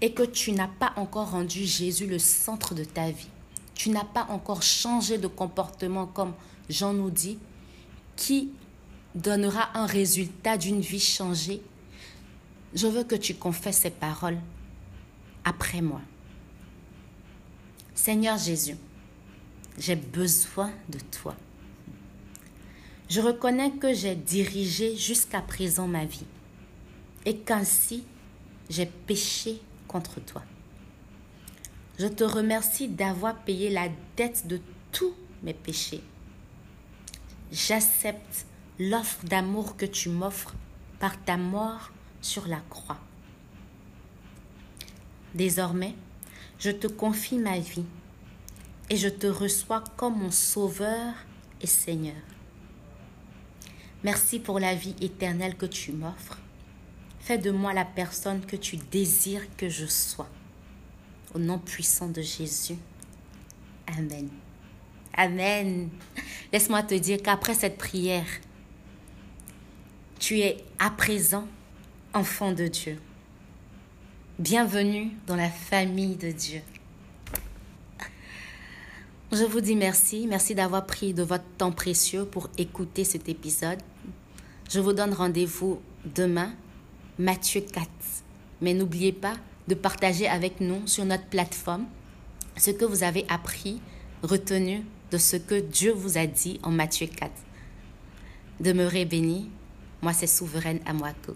et 0.03 0.13
que 0.13 0.25
tu 0.25 0.51
n'as 0.53 0.69
pas 0.69 0.93
encore 0.97 1.31
rendu 1.31 1.65
Jésus 1.65 2.09
le 2.09 2.19
centre 2.19 2.75
de 2.75 2.83
ta 2.83 3.11
vie, 3.11 3.31
tu 3.75 3.89
n'as 3.89 4.05
pas 4.05 4.27
encore 4.31 4.63
changé 4.63 5.17
de 5.17 5.29
comportement 5.29 6.07
comme 6.07 6.35
Jean 6.69 6.93
nous 6.93 7.11
dit, 7.11 7.39
qui 8.17 8.51
donnera 9.15 9.71
un 9.79 9.87
résultat 9.87 10.59
d'une 10.59 10.81
vie 10.81 11.01
changée, 11.01 11.63
je 12.75 12.87
veux 12.89 13.05
que 13.05 13.15
tu 13.15 13.35
confesses 13.35 13.79
ces 13.79 13.91
paroles 13.91 14.39
après 15.45 15.81
moi. 15.81 16.01
Seigneur 17.95 18.39
Jésus, 18.39 18.77
j'ai 19.79 19.97
besoin 19.97 20.73
de 20.89 20.99
toi. 20.99 21.37
Je 23.09 23.21
reconnais 23.21 23.71
que 23.71 23.95
j'ai 23.95 24.17
dirigé 24.17 24.97
jusqu'à 24.97 25.43
présent 25.43 25.87
ma 25.87 26.07
vie 26.07 26.25
et 27.25 27.37
qu'ainsi 27.37 28.05
j'ai 28.69 28.87
péché 28.87 29.61
contre 29.93 30.21
toi. 30.21 30.43
Je 31.99 32.07
te 32.07 32.25
remercie 32.25 32.89
d'avoir 32.89 33.37
payé 33.37 33.71
la 33.71 33.89
dette 34.17 34.47
de 34.47 34.61
tous 34.91 35.15
mes 35.43 35.55
péchés. 35.55 36.03
J'accepte 37.53 38.47
l'offre 38.79 39.25
d'amour 39.27 39.77
que 39.77 39.85
tu 39.87 40.09
m'offres 40.09 40.55
par 40.99 41.23
ta 41.23 41.37
mort 41.37 41.93
sur 42.23 42.49
la 42.49 42.61
croix. 42.71 42.99
Désormais, 45.35 45.95
je 46.59 46.71
te 46.71 46.87
confie 46.87 47.39
ma 47.39 47.59
vie 47.59 47.85
et 48.89 48.97
je 48.97 49.09
te 49.09 49.27
reçois 49.27 49.85
comme 49.97 50.19
mon 50.19 50.31
Sauveur 50.31 51.15
et 51.61 51.67
Seigneur. 51.67 52.23
Merci 54.05 54.41
pour 54.41 54.59
la 54.59 54.75
vie 54.75 54.97
éternelle 55.01 55.57
que 55.57 55.67
tu 55.67 55.93
m'offres. 55.93 56.42
Fais 57.23 57.39
de 57.39 57.53
moi 57.53 57.73
la 57.73 57.85
personne 57.85 58.45
que 58.45 58.57
tu 58.57 58.77
désires 58.77 59.47
que 59.57 59.69
je 59.69 59.87
sois. 59.87 60.29
Au 61.35 61.39
nom 61.39 61.57
puissant 61.57 62.09
de 62.09 62.21
Jésus. 62.21 62.77
Amen. 63.87 64.29
Amen. 65.15 65.89
Laisse-moi 66.53 66.83
te 66.83 66.95
dire 66.95 67.23
qu'après 67.23 67.55
cette 67.55 67.79
prière, 67.79 68.27
tu 70.19 70.41
es 70.41 70.65
à 70.81 70.91
présent 70.91 71.47
enfant 72.13 72.51
de 72.51 72.67
Dieu. 72.67 73.01
Bienvenue 74.41 75.13
dans 75.29 75.37
la 75.37 75.49
famille 75.49 76.17
de 76.17 76.33
Dieu. 76.33 76.61
Je 79.31 79.45
vous 79.45 79.61
dis 79.61 79.77
merci. 79.77 80.27
Merci 80.27 80.57
d'avoir 80.57 80.87
pris 80.87 81.15
de 81.15 81.23
votre 81.23 81.45
temps 81.57 81.71
précieux 81.71 82.25
pour 82.25 82.51
écouter 82.59 83.05
cet 83.05 83.29
épisode. 83.29 83.79
Je 84.69 84.81
vous 84.81 84.93
donne 84.93 85.13
rendez-vous 85.13 85.81
demain, 86.05 86.53
Matthieu 87.19 87.61
4. 87.61 87.89
Mais 88.63 88.73
n'oubliez 88.73 89.13
pas 89.13 89.35
de 89.69 89.75
partager 89.75 90.27
avec 90.27 90.61
nous 90.61 90.87
sur 90.87 91.05
notre 91.05 91.27
plateforme 91.27 91.85
ce 92.57 92.71
que 92.71 92.87
vous 92.87 93.03
avez 93.03 93.27
appris, 93.29 93.81
retenu 94.23 94.83
de 95.11 95.19
ce 95.19 95.37
que 95.37 95.61
Dieu 95.61 95.93
vous 95.93 96.17
a 96.17 96.27
dit 96.27 96.59
en 96.63 96.71
Matthieu 96.71 97.07
4. 97.07 97.31
Demeurez 98.61 99.05
bénis. 99.05 99.51
Moi, 100.01 100.15
c'est 100.15 100.27
Souveraine 100.27 100.81
Amouakou. 100.87 101.35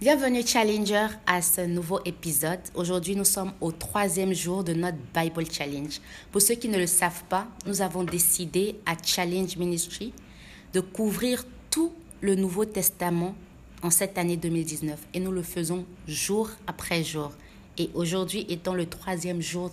Bienvenue 0.00 0.44
Challenger 0.44 1.06
à 1.24 1.40
ce 1.40 1.60
nouveau 1.60 2.00
épisode. 2.04 2.60
Aujourd'hui, 2.74 3.14
nous 3.14 3.24
sommes 3.24 3.52
au 3.60 3.70
troisième 3.70 4.32
jour 4.32 4.64
de 4.64 4.72
notre 4.72 4.98
Bible 5.14 5.44
Challenge. 5.50 6.00
Pour 6.32 6.42
ceux 6.42 6.54
qui 6.56 6.68
ne 6.68 6.78
le 6.78 6.86
savent 6.86 7.24
pas, 7.28 7.46
nous 7.64 7.80
avons 7.80 8.02
décidé 8.02 8.76
à 8.86 8.96
Challenge 9.00 9.56
Ministry 9.56 10.12
de 10.72 10.80
couvrir 10.80 11.44
tout 11.70 11.92
le 12.20 12.34
Nouveau 12.34 12.64
Testament 12.64 13.34
en 13.82 13.90
cette 13.90 14.18
année 14.18 14.36
2019 14.36 14.98
et 15.14 15.20
nous 15.20 15.30
le 15.30 15.42
faisons 15.42 15.86
jour 16.08 16.50
après 16.66 17.04
jour. 17.04 17.32
Et 17.76 17.90
aujourd'hui 17.94 18.44
étant 18.48 18.74
le 18.74 18.86
troisième 18.86 19.40
jour 19.40 19.70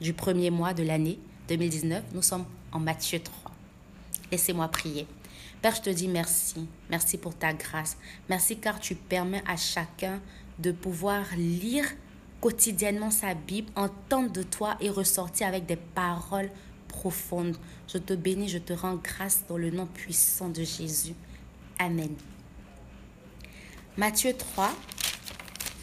du 0.00 0.14
premier 0.14 0.50
mois 0.50 0.72
de 0.72 0.82
l'année 0.82 1.18
2019, 1.48 2.04
nous 2.14 2.22
sommes 2.22 2.46
en 2.72 2.78
Matthieu 2.78 3.20
3. 3.20 3.52
Laissez-moi 4.32 4.66
prier. 4.68 5.06
Père, 5.60 5.74
je 5.74 5.82
te 5.82 5.90
dis 5.90 6.08
merci. 6.08 6.66
Merci 6.88 7.18
pour 7.18 7.34
ta 7.34 7.52
grâce. 7.52 7.98
Merci 8.30 8.56
car 8.56 8.80
tu 8.80 8.94
permets 8.94 9.42
à 9.46 9.56
chacun 9.56 10.20
de 10.58 10.72
pouvoir 10.72 11.24
lire 11.36 11.84
quotidiennement 12.40 13.10
sa 13.10 13.34
Bible, 13.34 13.70
entendre 13.76 14.32
de 14.32 14.42
toi 14.42 14.76
et 14.80 14.88
ressortir 14.88 15.48
avec 15.48 15.66
des 15.66 15.76
paroles 15.76 16.50
profondes. 16.88 17.56
Je 17.88 17.98
te 17.98 18.14
bénis, 18.14 18.48
je 18.48 18.58
te 18.58 18.72
rends 18.72 18.96
grâce 18.96 19.44
dans 19.48 19.58
le 19.58 19.70
nom 19.70 19.86
puissant 19.86 20.48
de 20.48 20.62
Jésus. 20.62 21.14
Amen. 21.78 22.14
Matthieu 23.96 24.34
3. 24.36 24.72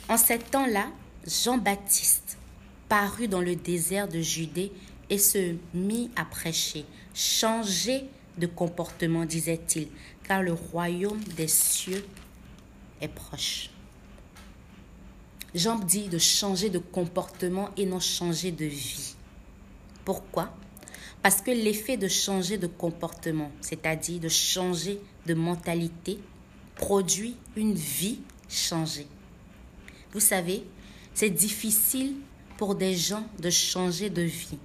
En 0.10 0.18
cet 0.18 0.52
temps-là, 0.52 0.88
Jean-Baptiste 1.26 2.38
parut 2.90 3.28
dans 3.28 3.42
le 3.42 3.56
désert 3.56 4.08
de 4.08 4.20
Judée 4.20 4.72
et 5.10 5.18
se 5.18 5.56
mit 5.74 6.12
à 6.16 6.26
prêcher. 6.26 6.86
Changez 7.14 8.06
de 8.38 8.48
comportement, 8.48 9.26
disait-il, 9.26 9.88
car 10.24 10.42
le 10.42 10.54
royaume 10.54 11.24
des 11.36 11.48
cieux 11.48 12.06
est 13.02 13.08
proche. 13.08 13.70
Jean 15.54 15.80
dit 15.80 16.08
de 16.08 16.18
changer 16.18 16.70
de 16.70 16.80
comportement 16.80 17.70
et 17.76 17.86
non 17.86 18.00
changer 18.00 18.52
de 18.52 18.66
vie. 18.66 19.16
Pourquoi? 20.06 20.54
Parce 21.22 21.42
que 21.42 21.52
l'effet 21.52 21.98
de 21.98 22.08
changer 22.08 22.58
de 22.58 22.68
comportement, 22.68 23.52
c'est-à-dire 23.62 24.20
de 24.20 24.30
changer 24.30 25.00
de 25.28 25.34
mentalité, 25.36 26.20
produit 26.76 27.36
une 27.56 27.76
vie 27.76 28.20
changée. 28.50 29.08
Vous 30.14 30.20
savez, 30.20 30.64
c'est 31.14 31.30
difficile 31.30 32.16
pour 32.58 32.76
des 32.76 32.96
gens 32.96 33.24
de 33.40 33.50
changer 33.50 34.10
de 34.10 34.24
vie. 34.24 34.58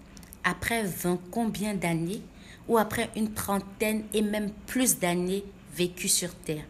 Après 0.45 0.83
20 0.83 1.21
combien 1.31 1.75
d'années 1.75 2.23
ou 2.69 2.79
après 2.79 3.11
une 3.17 3.33
trentaine 3.33 4.05
et 4.15 4.23
même 4.23 4.51
plus 4.67 4.99
d'années 4.99 5.45
vécues 5.75 6.09
sur 6.09 6.35
Terre. 6.35 6.65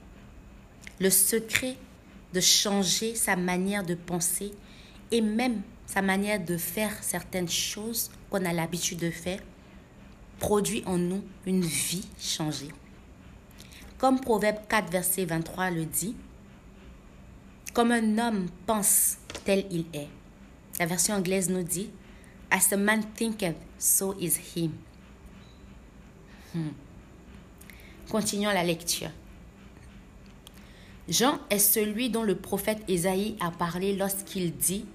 Le 0.98 1.10
secret 1.10 1.76
de 2.34 2.40
changer 2.40 3.14
sa 3.14 3.36
manière 3.36 3.84
de 3.84 3.94
penser 3.94 4.52
et 5.12 5.20
même 5.20 5.62
sa 5.86 6.02
manière 6.02 6.44
de 6.44 6.56
faire 6.56 6.92
certaines 7.02 7.48
choses 7.48 8.10
qu'on 8.30 8.44
a 8.44 8.52
l'habitude 8.52 8.98
de 8.98 9.10
faire 9.10 9.40
produit 10.38 10.82
en 10.86 10.98
nous 10.98 11.22
une 11.46 11.62
vie 11.62 12.06
changée. 12.18 12.70
Comme 13.98 14.20
Proverbe 14.20 14.58
4, 14.68 14.90
verset 14.90 15.24
23 15.24 15.70
le 15.70 15.86
dit, 15.86 16.14
comme 17.72 17.92
un 17.92 18.18
homme 18.18 18.46
pense, 18.66 19.16
tel 19.44 19.66
il 19.70 19.84
est. 19.92 20.08
La 20.78 20.86
version 20.86 21.14
anglaise 21.14 21.48
nous 21.48 21.62
dit, 21.62 21.90
As 22.50 22.72
a 22.72 22.76
man 22.76 23.02
thinketh, 23.14 23.56
so 23.78 24.14
is 24.18 24.38
he. 24.54 24.70
Hmm. 26.54 26.70
Continuons 28.08 28.52
la 28.52 28.64
lecture. 28.64 29.10
Jean 31.08 31.38
est 31.50 31.58
celui 31.58 32.10
dont 32.10 32.22
le 32.22 32.34
prophète 32.34 32.82
Ésaïe 32.88 33.36
a 33.40 33.50
parlé 33.50 33.94
lorsqu'il 33.94 34.56
dit 34.56 34.86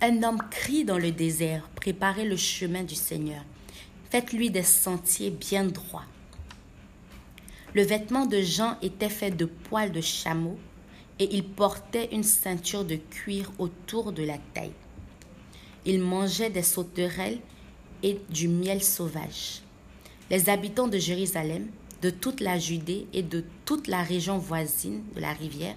Un 0.00 0.22
homme 0.22 0.42
crie 0.50 0.84
dans 0.84 0.98
le 0.98 1.12
désert, 1.12 1.68
préparez 1.76 2.24
le 2.24 2.36
chemin 2.36 2.82
du 2.82 2.94
Seigneur, 2.94 3.42
faites-lui 4.10 4.50
des 4.50 4.62
sentiers 4.62 5.30
bien 5.30 5.64
droits. 5.64 6.04
Le 7.74 7.82
vêtement 7.82 8.26
de 8.26 8.40
Jean 8.40 8.76
était 8.82 9.08
fait 9.08 9.30
de 9.30 9.44
poils 9.44 9.92
de 9.92 10.00
chameau 10.00 10.58
et 11.18 11.34
il 11.34 11.44
portait 11.44 12.08
une 12.12 12.24
ceinture 12.24 12.84
de 12.84 12.96
cuir 12.96 13.52
autour 13.58 14.12
de 14.12 14.22
la 14.22 14.38
taille. 14.54 14.72
Il 15.84 16.00
mangeait 16.00 16.50
des 16.50 16.62
sauterelles 16.62 17.38
et 18.02 18.20
du 18.30 18.48
miel 18.48 18.82
sauvage 18.82 19.62
les 20.30 20.48
habitants 20.48 20.88
de 20.88 20.96
Jérusalem, 20.96 21.66
de 22.02 22.08
toute 22.08 22.40
la 22.40 22.58
Judée 22.58 23.06
et 23.12 23.22
de 23.22 23.44
toute 23.64 23.88
la 23.88 24.02
région 24.02 24.38
voisine 24.38 25.02
de 25.14 25.20
la 25.20 25.32
rivière 25.32 25.76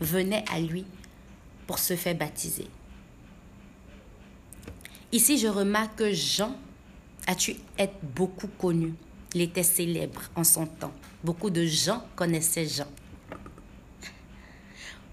venaient 0.00 0.44
à 0.50 0.58
lui 0.58 0.84
pour 1.66 1.78
se 1.78 1.94
faire 1.94 2.16
baptiser. 2.16 2.66
Ici, 5.12 5.38
je 5.38 5.46
remarque 5.46 5.98
que 5.98 6.12
Jean 6.12 6.56
a 7.26 7.34
tu 7.34 7.56
être 7.78 7.96
beaucoup 8.14 8.48
connu? 8.58 8.94
Il 9.34 9.40
était 9.40 9.62
célèbre 9.62 10.22
en 10.36 10.44
son 10.44 10.66
temps. 10.66 10.92
Beaucoup 11.22 11.50
de 11.50 11.64
gens 11.64 12.04
connaissaient 12.14 12.66
Jean. 12.66 12.86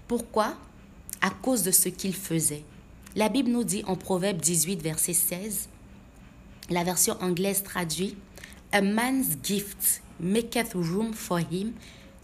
Pourquoi? 0.06 0.54
À 1.20 1.30
cause 1.30 1.62
de 1.62 1.70
ce 1.70 1.88
qu'il 1.88 2.14
faisait. 2.14 2.64
La 3.16 3.28
Bible 3.28 3.50
nous 3.50 3.64
dit 3.64 3.82
en 3.86 3.96
Proverbe 3.96 4.38
18, 4.38 4.82
verset 4.82 5.12
16, 5.12 5.68
la 6.70 6.84
version 6.84 7.16
anglaise 7.20 7.62
traduit 7.62 8.16
A 8.72 8.80
man's 8.80 9.36
gift 9.42 10.02
maketh 10.20 10.72
room 10.74 11.12
for 11.12 11.38
him 11.38 11.72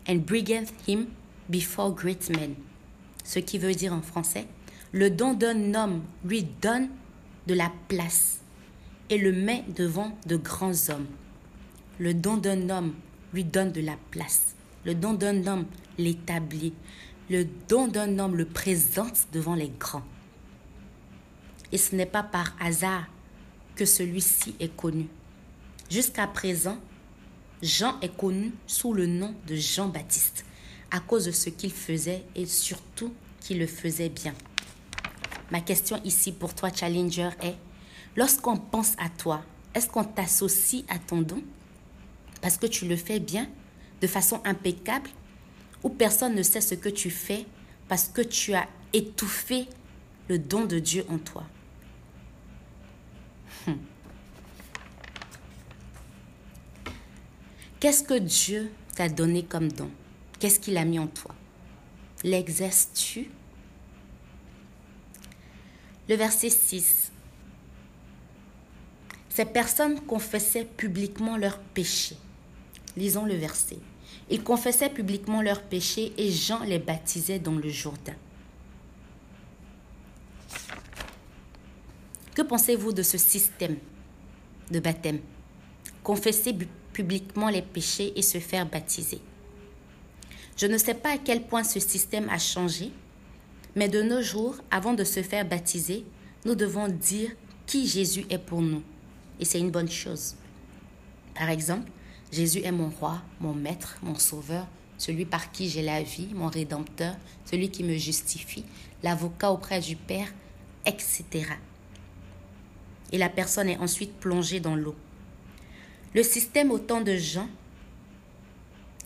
and 0.08 0.24
bringeth 0.24 0.72
him 0.88 1.08
before 1.48 1.94
great 1.94 2.30
men. 2.30 2.54
Ce 3.24 3.38
qui 3.38 3.58
veut 3.58 3.74
dire 3.74 3.92
en 3.92 4.00
français 4.00 4.46
Le 4.92 5.10
don 5.10 5.34
d'un 5.34 5.74
homme 5.74 6.02
lui 6.24 6.46
donne 6.62 6.88
de 7.46 7.54
la 7.54 7.70
place 7.88 8.38
et 9.10 9.18
le 9.18 9.32
met 9.32 9.64
devant 9.74 10.16
de 10.26 10.36
grands 10.36 10.90
hommes. 10.90 11.06
Le 11.98 12.14
don 12.14 12.36
d'un 12.36 12.70
homme 12.70 12.94
lui 13.32 13.44
donne 13.44 13.72
de 13.72 13.80
la 13.80 13.96
place. 14.10 14.54
Le 14.84 14.94
don 14.94 15.14
d'un 15.14 15.46
homme 15.46 15.66
l'établit. 15.98 16.74
Le 17.30 17.46
don 17.68 17.88
d'un 17.88 18.18
homme 18.18 18.36
le 18.36 18.44
présente 18.44 19.26
devant 19.32 19.54
les 19.54 19.72
grands. 19.78 20.04
Et 21.72 21.78
ce 21.78 21.94
n'est 21.94 22.06
pas 22.06 22.22
par 22.22 22.54
hasard 22.60 23.06
que 23.74 23.84
celui-ci 23.84 24.54
est 24.60 24.74
connu. 24.74 25.06
Jusqu'à 25.90 26.26
présent, 26.26 26.78
Jean 27.62 27.98
est 28.00 28.16
connu 28.16 28.52
sous 28.66 28.92
le 28.92 29.06
nom 29.06 29.34
de 29.46 29.54
Jean-Baptiste 29.54 30.44
à 30.90 31.00
cause 31.00 31.26
de 31.26 31.32
ce 31.32 31.50
qu'il 31.50 31.72
faisait 31.72 32.24
et 32.34 32.46
surtout 32.46 33.12
qu'il 33.40 33.58
le 33.58 33.66
faisait 33.66 34.08
bien. 34.08 34.34
Ma 35.50 35.60
question 35.60 36.00
ici 36.04 36.32
pour 36.32 36.54
toi, 36.54 36.70
Challenger, 36.72 37.30
est, 37.42 37.56
lorsqu'on 38.18 38.56
pense 38.56 38.94
à 38.98 39.08
toi, 39.08 39.44
est-ce 39.74 39.88
qu'on 39.88 40.02
t'associe 40.02 40.82
à 40.88 40.98
ton 40.98 41.22
don 41.22 41.40
parce 42.42 42.56
que 42.56 42.66
tu 42.66 42.86
le 42.86 42.96
fais 42.96 43.20
bien, 43.20 43.48
de 44.00 44.06
façon 44.08 44.40
impeccable, 44.44 45.08
ou 45.84 45.88
personne 45.88 46.34
ne 46.34 46.42
sait 46.42 46.60
ce 46.60 46.74
que 46.74 46.88
tu 46.88 47.10
fais 47.10 47.46
parce 47.88 48.08
que 48.08 48.20
tu 48.20 48.54
as 48.54 48.68
étouffé 48.92 49.68
le 50.28 50.38
don 50.38 50.64
de 50.66 50.80
Dieu 50.80 51.06
en 51.08 51.18
toi? 51.18 51.44
Hmm. 53.66 53.74
Qu'est-ce 57.78 58.02
que 58.02 58.18
Dieu 58.18 58.72
t'a 58.96 59.08
donné 59.08 59.44
comme 59.44 59.70
don? 59.70 59.90
Qu'est-ce 60.40 60.58
qu'il 60.58 60.76
a 60.76 60.84
mis 60.84 60.98
en 60.98 61.06
toi? 61.06 61.34
L'exerces-tu? 62.24 63.30
Le 66.08 66.16
verset 66.16 66.50
6. 66.50 67.07
Ces 69.38 69.44
personnes 69.44 70.00
confessaient 70.00 70.64
publiquement 70.64 71.36
leurs 71.36 71.60
péchés. 71.60 72.16
Lisons 72.96 73.24
le 73.24 73.36
verset. 73.36 73.78
Ils 74.30 74.42
confessaient 74.42 74.90
publiquement 74.90 75.42
leurs 75.42 75.62
péchés 75.62 76.12
et 76.18 76.28
Jean 76.28 76.64
les 76.64 76.80
baptisait 76.80 77.38
dans 77.38 77.54
le 77.54 77.68
Jourdain. 77.68 78.16
Que 82.34 82.42
pensez-vous 82.42 82.92
de 82.92 83.04
ce 83.04 83.16
système 83.16 83.76
de 84.72 84.80
baptême? 84.80 85.20
Confesser 86.02 86.58
publiquement 86.92 87.48
les 87.48 87.62
péchés 87.62 88.12
et 88.16 88.22
se 88.22 88.38
faire 88.38 88.68
baptiser. 88.68 89.20
Je 90.56 90.66
ne 90.66 90.78
sais 90.78 90.94
pas 90.94 91.12
à 91.12 91.18
quel 91.18 91.44
point 91.44 91.62
ce 91.62 91.78
système 91.78 92.28
a 92.28 92.38
changé, 92.38 92.90
mais 93.76 93.88
de 93.88 94.02
nos 94.02 94.20
jours, 94.20 94.56
avant 94.72 94.94
de 94.94 95.04
se 95.04 95.22
faire 95.22 95.48
baptiser, 95.48 96.04
nous 96.44 96.56
devons 96.56 96.88
dire 96.88 97.30
qui 97.66 97.86
Jésus 97.86 98.26
est 98.30 98.38
pour 98.38 98.62
nous. 98.62 98.82
Et 99.40 99.44
c'est 99.44 99.58
une 99.58 99.70
bonne 99.70 99.90
chose. 99.90 100.34
Par 101.34 101.50
exemple, 101.50 101.90
Jésus 102.32 102.60
est 102.64 102.72
mon 102.72 102.90
roi, 102.90 103.22
mon 103.40 103.54
maître, 103.54 103.96
mon 104.02 104.16
sauveur, 104.16 104.66
celui 104.98 105.24
par 105.24 105.52
qui 105.52 105.68
j'ai 105.68 105.82
la 105.82 106.02
vie, 106.02 106.28
mon 106.34 106.48
rédempteur, 106.48 107.16
celui 107.44 107.70
qui 107.70 107.84
me 107.84 107.96
justifie, 107.96 108.64
l'avocat 109.02 109.52
auprès 109.52 109.80
du 109.80 109.96
Père, 109.96 110.28
etc. 110.84 111.24
Et 113.12 113.18
la 113.18 113.28
personne 113.28 113.68
est 113.68 113.78
ensuite 113.78 114.14
plongée 114.14 114.60
dans 114.60 114.74
l'eau. 114.74 114.96
Le 116.14 116.22
système 116.22 116.70
au 116.70 116.78
temps 116.78 117.00
de 117.00 117.16
Jean 117.16 117.48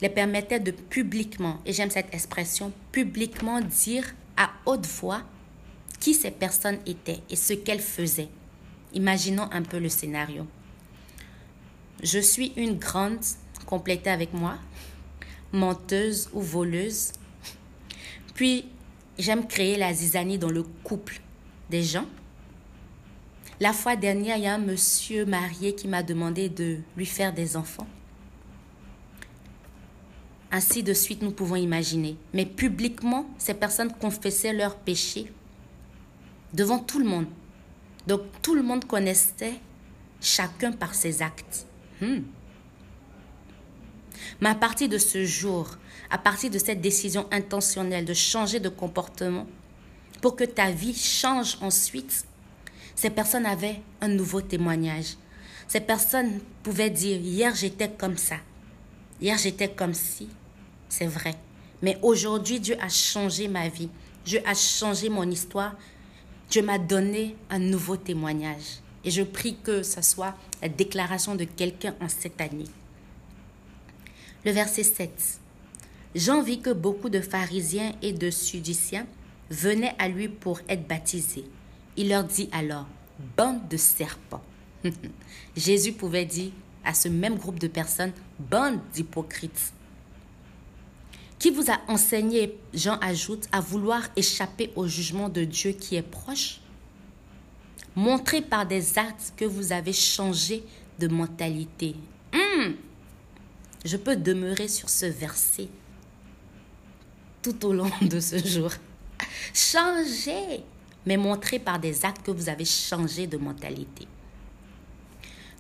les 0.01 0.09
permettait 0.09 0.59
de 0.59 0.73
publiquement, 0.73 1.61
et 1.65 1.73
j'aime 1.73 1.91
cette 1.91 2.13
expression, 2.13 2.73
publiquement 2.91 3.61
dire 3.61 4.15
à 4.37 4.51
haute 4.67 4.87
voix 4.87 5.23
qui 6.01 6.15
ces 6.15 6.33
personnes 6.33 6.79
étaient 6.87 7.21
et 7.31 7.37
ce 7.37 7.53
qu'elles 7.53 7.81
faisaient. 7.81 8.29
Imaginons 8.95 9.49
un 9.53 9.63
peu 9.63 9.79
le 9.79 9.89
scénario. 9.89 10.47
Je 12.03 12.19
suis 12.19 12.53
une 12.57 12.79
grande, 12.79 13.21
complétée 13.67 14.11
avec 14.11 14.33
moi, 14.35 14.59
menteuse 15.53 16.29
ou 16.33 16.41
voleuse. 16.41 17.13
Puis, 18.35 18.67
j'aime 19.19 19.47
créer 19.47 19.77
la 19.77 19.93
zizanie 19.93 20.39
dans 20.39 20.51
le 20.51 20.63
couple 20.63 21.21
des 21.71 21.83
gens. 21.83 22.07
La 23.61 23.73
fois 23.73 23.97
dernière, 23.97 24.37
il 24.37 24.43
y 24.43 24.47
a 24.47 24.55
un 24.55 24.59
monsieur 24.59 25.25
marié 25.25 25.75
qui 25.75 25.87
m'a 25.87 26.03
demandé 26.03 26.49
de 26.49 26.79
lui 26.97 27.07
faire 27.07 27.33
des 27.33 27.57
enfants. 27.57 27.87
Ainsi 30.51 30.83
de 30.83 30.93
suite, 30.93 31.23
nous 31.23 31.31
pouvons 31.31 31.57
imaginer. 31.57 32.17
Mais 32.35 32.45
publiquement, 32.45 33.27
ces 33.39 33.55
personnes 33.55 33.93
confessaient 33.93 34.53
leurs 34.53 34.77
péchés 34.77 35.33
devant 36.53 36.79
tout 36.79 36.99
le 36.99 37.07
monde. 37.07 37.27
Donc 38.07 38.23
tout 38.43 38.55
le 38.55 38.63
monde 38.63 38.85
connaissait 38.85 39.55
chacun 40.21 40.73
par 40.73 40.95
ses 40.95 41.23
actes. 41.23 41.67
Hmm. 42.01 42.21
Mais 44.41 44.49
à 44.49 44.55
partir 44.55 44.89
de 44.89 44.99
ce 44.99 45.25
jour, 45.25 45.69
à 46.11 46.19
partir 46.19 46.51
de 46.51 46.59
cette 46.59 46.81
décision 46.81 47.27
intentionnelle 47.31 48.05
de 48.05 48.15
changer 48.15 48.61
de 48.61 48.69
comportement, 48.69 49.47
pour 50.21 50.37
que 50.37 50.45
ta 50.45 50.71
vie 50.71 50.95
change 50.95 51.59
ensuite, 51.61 52.25
ces 52.95 53.11
personnes 53.11 53.47
avaient 53.47 53.81
un 54.01 54.09
nouveau 54.09 54.41
témoignage. 54.41 55.17
Ces 55.67 55.81
personnes 55.81 56.41
pouvaient 56.63 56.91
dire, 56.91 57.19
hier 57.19 57.55
j'étais 57.55 57.91
comme 57.91 58.17
ça, 58.17 58.37
hier 59.21 59.39
j'étais 59.39 59.69
comme 59.69 59.95
ci, 59.95 60.29
c'est 60.89 61.07
vrai. 61.07 61.35
Mais 61.83 61.99
aujourd'hui, 62.03 62.61
Dieu 62.61 62.77
a 62.81 62.89
changé 62.89 63.49
ma 63.49 63.69
vie, 63.69 63.89
Dieu 64.25 64.41
a 64.47 64.55
changé 64.55 65.09
mon 65.09 65.29
histoire, 65.29 65.75
Dieu 66.53 66.61
m'a 66.61 66.79
donné 66.79 67.35
un 67.49 67.59
nouveau 67.59 67.97
témoignage. 67.97 68.81
Et 69.07 69.11
je 69.11 69.23
prie 69.23 69.57
que 69.65 69.83
ce 69.83 70.03
soit 70.03 70.35
la 70.61 70.69
déclaration 70.69 71.35
de 71.35 71.45
quelqu'un 71.45 71.95
en 71.99 72.11
cette 72.11 72.43
année. 72.43 72.67
Le 74.45 74.51
verset 74.51 74.83
7. 74.83 75.41
Jean 76.15 76.43
vit 76.43 76.61
que 76.61 76.69
beaucoup 76.69 77.09
de 77.09 77.23
pharisiens 77.23 77.95
et 78.03 78.13
de 78.13 78.31
sudiciens 78.31 79.07
venaient 79.49 79.95
à 79.99 80.09
lui 80.09 80.29
pour 80.29 80.61
être 80.69 80.87
baptisés. 80.87 81.47
Il 81.97 82.11
leur 82.11 82.25
dit 82.25 82.51
alors, 82.53 82.87
bande 83.35 83.67
de 83.71 83.79
serpents. 83.79 84.45
Jésus 85.57 85.93
pouvait 85.93 86.27
dire 86.27 86.53
à 86.85 86.93
ce 86.93 87.09
même 87.09 87.37
groupe 87.39 87.61
de 87.61 87.69
personnes, 87.69 88.13
bande 88.39 88.79
d'hypocrites. 88.93 89.73
Qui 91.43 91.51
vous 91.51 91.73
a 91.73 91.81
enseigné, 91.89 92.57
Jean 92.73 93.01
ajoute, 93.01 93.49
à 93.51 93.61
vouloir 93.61 94.03
échapper 94.15 94.71
au 94.77 94.87
jugement 94.87 95.29
de 95.29 95.43
Dieu 95.43 95.73
qui 95.73 95.97
est 95.97 96.09
proche? 96.09 96.61
Montrez 97.97 98.43
par 98.43 98.65
des 98.65 98.97
actes 98.97 99.33
que 99.37 99.45
vous 99.45 99.73
avez 99.73 99.93
changé 99.93 100.63
de 101.01 101.09
mentalité. 101.09 101.97
Hmm. 102.33 102.75
Je 103.85 103.97
peux 103.97 104.15
demeurer 104.15 104.69
sur 104.69 104.89
ce 104.89 105.07
verset 105.07 105.67
tout 107.43 107.67
au 107.67 107.73
long 107.73 107.91
de 108.03 108.21
ce 108.21 108.39
jour. 108.39 108.71
Changez 109.53 110.63
mais 111.07 111.17
montrez 111.17 111.59
par 111.59 111.81
des 111.81 112.05
actes 112.05 112.25
que 112.25 112.31
vous 112.31 112.51
avez 112.51 112.65
changé 112.65 113.27
de 113.27 113.37
mentalité. 113.37 114.07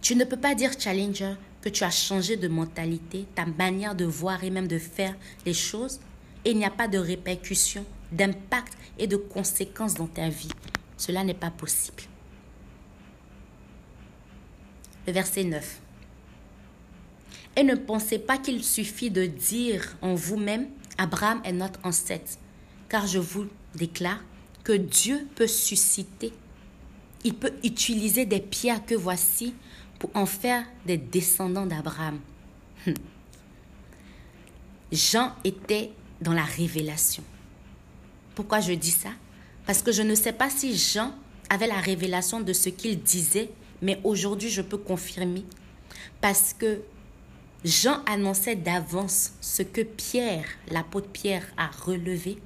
Tu 0.00 0.14
ne 0.14 0.22
peux 0.22 0.36
pas 0.36 0.54
dire, 0.54 0.70
Challenger, 0.78 1.34
que 1.62 1.68
tu 1.68 1.84
as 1.84 1.90
changé 1.90 2.36
de 2.36 2.48
mentalité, 2.48 3.26
ta 3.34 3.46
manière 3.46 3.94
de 3.94 4.04
voir 4.04 4.44
et 4.44 4.50
même 4.50 4.68
de 4.68 4.78
faire 4.78 5.14
les 5.46 5.54
choses, 5.54 6.00
et 6.44 6.50
il 6.50 6.58
n'y 6.58 6.64
a 6.64 6.70
pas 6.70 6.88
de 6.88 6.98
répercussions, 6.98 7.86
d'impact 8.10 8.76
et 8.98 9.06
de 9.06 9.16
conséquences 9.16 9.94
dans 9.94 10.08
ta 10.08 10.28
vie. 10.28 10.50
Cela 10.96 11.24
n'est 11.24 11.34
pas 11.34 11.50
possible. 11.50 12.02
Le 15.06 15.12
verset 15.12 15.44
9. 15.44 15.80
Et 17.56 17.64
ne 17.64 17.74
pensez 17.74 18.18
pas 18.18 18.38
qu'il 18.38 18.64
suffit 18.64 19.10
de 19.10 19.26
dire 19.26 19.96
en 20.02 20.14
vous-même, 20.14 20.68
Abraham 20.98 21.40
est 21.44 21.52
notre 21.52 21.80
ancêtre, 21.84 22.38
car 22.88 23.06
je 23.06 23.18
vous 23.18 23.46
déclare 23.74 24.22
que 24.64 24.72
Dieu 24.72 25.26
peut 25.34 25.46
susciter. 25.46 26.32
Il 27.24 27.34
peut 27.34 27.52
utiliser 27.62 28.26
des 28.26 28.40
pierres 28.40 28.84
que 28.84 28.94
voici 28.94 29.54
pour 30.02 30.10
en 30.14 30.26
faire 30.26 30.64
des 30.84 30.96
descendants 30.96 31.64
d'Abraham. 31.64 32.18
Hmm. 32.84 32.94
Jean 34.90 35.32
était 35.44 35.92
dans 36.20 36.32
la 36.32 36.42
révélation. 36.42 37.22
Pourquoi 38.34 38.58
je 38.58 38.72
dis 38.72 38.90
ça? 38.90 39.10
Parce 39.64 39.80
que 39.80 39.92
je 39.92 40.02
ne 40.02 40.16
sais 40.16 40.32
pas 40.32 40.50
si 40.50 40.76
Jean 40.76 41.14
avait 41.48 41.68
la 41.68 41.78
révélation 41.78 42.40
de 42.40 42.52
ce 42.52 42.68
qu'il 42.68 43.00
disait, 43.00 43.50
mais 43.80 44.00
aujourd'hui 44.02 44.50
je 44.50 44.60
peux 44.60 44.76
confirmer. 44.76 45.44
Parce 46.20 46.52
que 46.52 46.80
Jean 47.64 48.02
annonçait 48.06 48.56
d'avance 48.56 49.34
ce 49.40 49.62
que 49.62 49.82
Pierre, 49.82 50.46
l'apôtre 50.68 51.10
Pierre, 51.10 51.46
a 51.56 51.68
relevé 51.68 52.38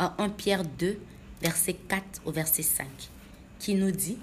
en 0.00 0.10
1 0.18 0.30
Pierre 0.30 0.64
2, 0.64 0.98
verset 1.40 1.74
4 1.74 2.22
au 2.24 2.32
verset 2.32 2.64
5, 2.64 2.88
qui 3.60 3.76
nous 3.76 3.92
dit 3.92 4.18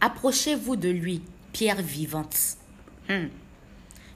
Approchez-vous 0.00 0.76
de 0.76 0.88
lui, 0.88 1.22
pierre 1.52 1.82
vivante, 1.82 2.56
hmm. 3.08 3.26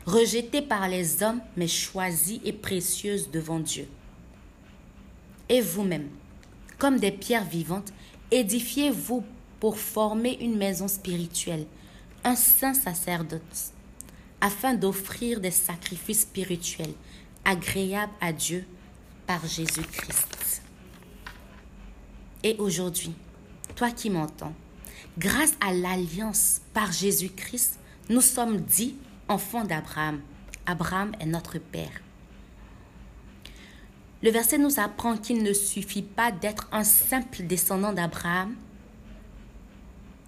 rejetée 0.07 0.62
par 0.62 0.89
les 0.89 1.22
hommes, 1.22 1.41
mais 1.57 1.68
choisie 1.68 2.41
et 2.45 2.53
précieuse 2.53 3.30
devant 3.30 3.61
Dieu. 3.61 3.89
Et 5.49 5.61
vous-même, 5.61 6.09
comme 6.78 6.99
des 6.99 7.12
pierres 7.12 7.45
vivantes, 7.45 7.93
édifiez-vous 8.30 9.24
pour 9.61 9.78
former 9.78 10.37
une 10.41 10.57
maison 10.57 10.89
spirituelle, 10.89 11.66
un 12.24 12.37
saint 12.37 12.74
sacerdoce, 12.74 13.72
afin 14.41 14.74
d'offrir 14.74 15.41
des 15.41 15.51
sacrifices 15.51 16.22
spirituels 16.22 16.95
agréables 17.45 18.12
à 18.20 18.32
Dieu 18.32 18.66
par 19.26 19.47
Jésus-Christ. 19.47 20.62
Et 22.43 22.57
aujourd'hui, 22.59 23.12
toi 23.74 23.91
qui 23.91 24.11
m'entends, 24.11 24.55
grâce 25.19 25.55
à 25.61 25.73
l'alliance 25.73 26.61
par 26.75 26.93
Jésus-Christ, 26.93 27.79
nous 28.09 28.21
sommes 28.21 28.61
dits 28.61 28.97
enfants 29.29 29.64
d'Abraham. 29.64 30.21
Abraham 30.67 31.12
est 31.21 31.27
notre 31.27 31.59
Père. 31.59 32.01
Le 34.23 34.31
verset 34.31 34.59
nous 34.59 34.81
apprend 34.81 35.17
qu'il 35.17 35.43
ne 35.43 35.53
suffit 35.53 36.03
pas 36.03 36.33
d'être 36.33 36.69
un 36.73 36.85
simple 36.85 37.43
descendant 37.43 37.93
d'Abraham. 37.93 38.55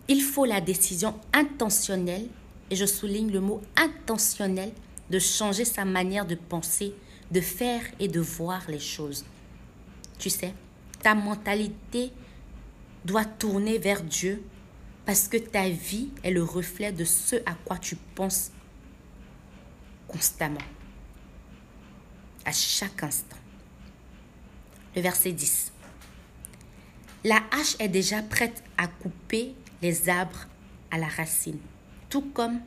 Il 0.09 0.22
faut 0.22 0.45
la 0.45 0.61
décision 0.61 1.14
intentionnelle, 1.32 2.28
et 2.70 2.76
je 2.76 2.86
souligne 2.86 3.30
le 3.30 3.41
mot 3.41 3.62
intentionnel, 3.76 4.72
de 5.11 5.18
changer 5.18 5.64
sa 5.64 5.84
manière 5.84 6.26
de 6.26 6.34
penser, 6.34 6.95
de 7.30 7.41
faire 7.41 7.82
et 7.99 8.09
de 8.09 8.20
voir 8.20 8.62
les 8.68 8.78
choses. 8.78 9.24
Tu 10.18 10.28
sais, 10.28 10.55
ta 11.03 11.14
mentalité 11.14 12.12
doit 13.05 13.24
tourner 13.24 13.78
vers 13.78 14.03
Dieu 14.03 14.43
parce 15.09 15.26
que 15.26 15.38
ta 15.38 15.70
vie 15.70 16.11
est 16.22 16.30
le 16.30 16.42
reflet 16.42 16.92
de 16.92 17.06
ce 17.06 17.36
à 17.46 17.54
quoi 17.64 17.78
tu 17.78 17.96
penses 17.96 18.50
constamment, 20.06 20.61
à 22.44 22.52
chaque 22.52 23.02
instant. 23.02 23.38
Le 24.94 25.00
verset 25.00 25.32
10. 25.32 25.72
La 27.24 27.42
hache 27.52 27.74
est 27.78 27.88
déjà 27.88 28.20
prête 28.20 28.62
à 28.76 28.86
couper 28.86 29.54
les 29.80 30.11
arbres 30.11 30.46
à 30.90 30.98
la 30.98 31.09
racine, 31.09 31.61
tout 32.11 32.28
comme 32.34 32.61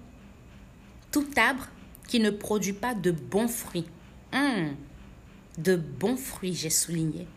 tout 1.12 1.28
arbre 1.38 1.68
qui 2.08 2.20
ne 2.20 2.32
produit 2.32 2.74
pas 2.74 2.96
de 2.96 3.12
bons 3.12 3.50
fruits. 3.50 3.88
Hum, 4.34 4.76
de 5.60 5.76
bons 5.76 6.18
fruits, 6.18 6.56
j'ai 6.56 6.72
souligné, 6.72 7.28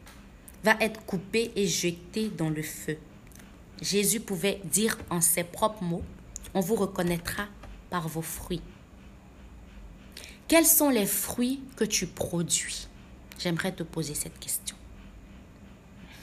va 0.63 0.79
être 0.81 1.05
coupé 1.05 1.53
et 1.57 1.67
jeté 1.67 2.31
dans 2.31 2.49
le 2.49 2.63
feu. 2.63 2.97
Jésus 3.81 4.21
pouvait 4.21 4.61
dire 4.65 4.99
en 5.11 5.21
ses 5.21 5.45
propres 5.45 5.83
mots, 5.83 6.05
on 6.55 6.61
vous 6.61 6.77
reconnaîtra 6.77 7.47
par 7.91 8.09
vos 8.09 8.23
fruits. 8.23 8.63
Quels 10.47 10.67
sont 10.67 10.91
les 10.91 11.07
fruits 11.07 11.61
que 11.77 11.85
tu 11.85 12.07
produis? 12.07 12.87
J'aimerais 13.39 13.73
te 13.73 13.83
poser 13.83 14.15
cette 14.15 14.39
question. 14.39 14.77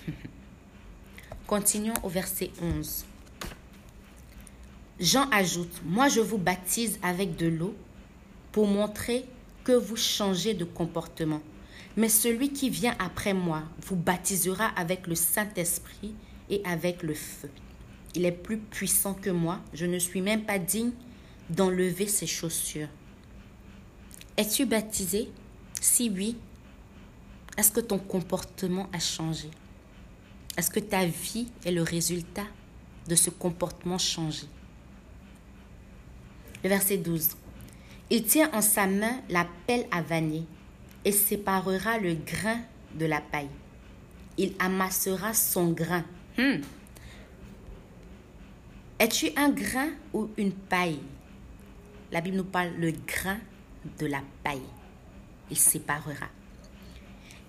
Continuons 1.48 1.96
au 2.04 2.10
verset 2.10 2.52
11. 2.62 3.06
Jean 5.00 5.28
ajoute, 5.32 5.82
Moi 5.84 6.08
je 6.08 6.22
vous 6.22 6.38
baptise 6.38 7.00
avec 7.02 7.36
de 7.36 7.48
l'eau 7.48 7.76
pour 8.52 8.68
montrer 8.68 9.26
que 9.64 9.72
vous 9.72 9.96
changez 9.96 10.54
de 10.54 10.66
comportement. 10.66 11.42
Mais 11.98 12.10
celui 12.10 12.54
qui 12.54 12.70
vient 12.70 12.96
après 13.00 13.34
moi 13.34 13.64
vous 13.82 13.96
baptisera 13.96 14.68
avec 14.68 15.08
le 15.08 15.16
Saint-Esprit 15.16 16.14
et 16.52 16.62
avec 16.66 17.02
le 17.02 17.16
feu. 17.16 17.50
Il 18.14 18.26
est 18.26 18.32
plus 18.32 18.58
puissant 18.58 19.16
que 19.16 19.32
moi, 19.32 19.60
je 19.74 19.88
ne 19.88 19.98
suis 19.98 20.22
même 20.22 20.44
pas 20.44 20.60
digne 20.60 20.92
d'enlever 21.50 22.08
ses 22.08 22.28
chaussures. 22.28 22.90
Es-tu 24.38 24.66
baptisé? 24.66 25.30
Si 25.80 26.10
oui, 26.10 26.38
est-ce 27.58 27.72
que 27.72 27.80
ton 27.80 27.98
comportement 27.98 28.88
a 28.94 29.00
changé? 29.00 29.50
Est-ce 30.58 30.70
que 30.70 30.80
ta 30.80 31.06
vie 31.06 31.48
est 31.66 31.72
le 31.72 31.82
résultat 31.82 32.46
de 33.08 33.16
ce 33.16 33.30
comportement 33.30 33.98
changé? 33.98 34.44
Le 36.64 36.70
verset 36.70 36.98
12. 36.98 37.30
Il 38.10 38.24
tient 38.24 38.52
en 38.54 38.62
sa 38.62 38.88
main 38.88 39.22
la 39.30 39.48
pelle 39.68 39.88
à 39.90 40.02
vanner 40.02 40.44
et 41.06 41.12
séparera 41.12 41.98
le 41.98 42.14
grain 42.14 42.60
de 42.94 43.06
la 43.06 43.22
paille. 43.22 43.50
Il 44.38 44.54
amassera 44.60 45.34
son 45.34 45.72
grain. 45.72 46.04
Hmm. 46.38 46.62
Es-tu 49.00 49.30
un 49.36 49.50
grain 49.50 49.90
ou 50.14 50.30
une 50.38 50.52
paille? 50.52 51.00
La 52.12 52.22
Bible 52.22 52.38
nous 52.38 52.44
parle 52.44 52.72
le 52.78 52.92
grain 52.92 53.40
de 54.00 54.06
la 54.06 54.22
paille. 54.44 54.62
Il 55.50 55.58
séparera. 55.58 56.28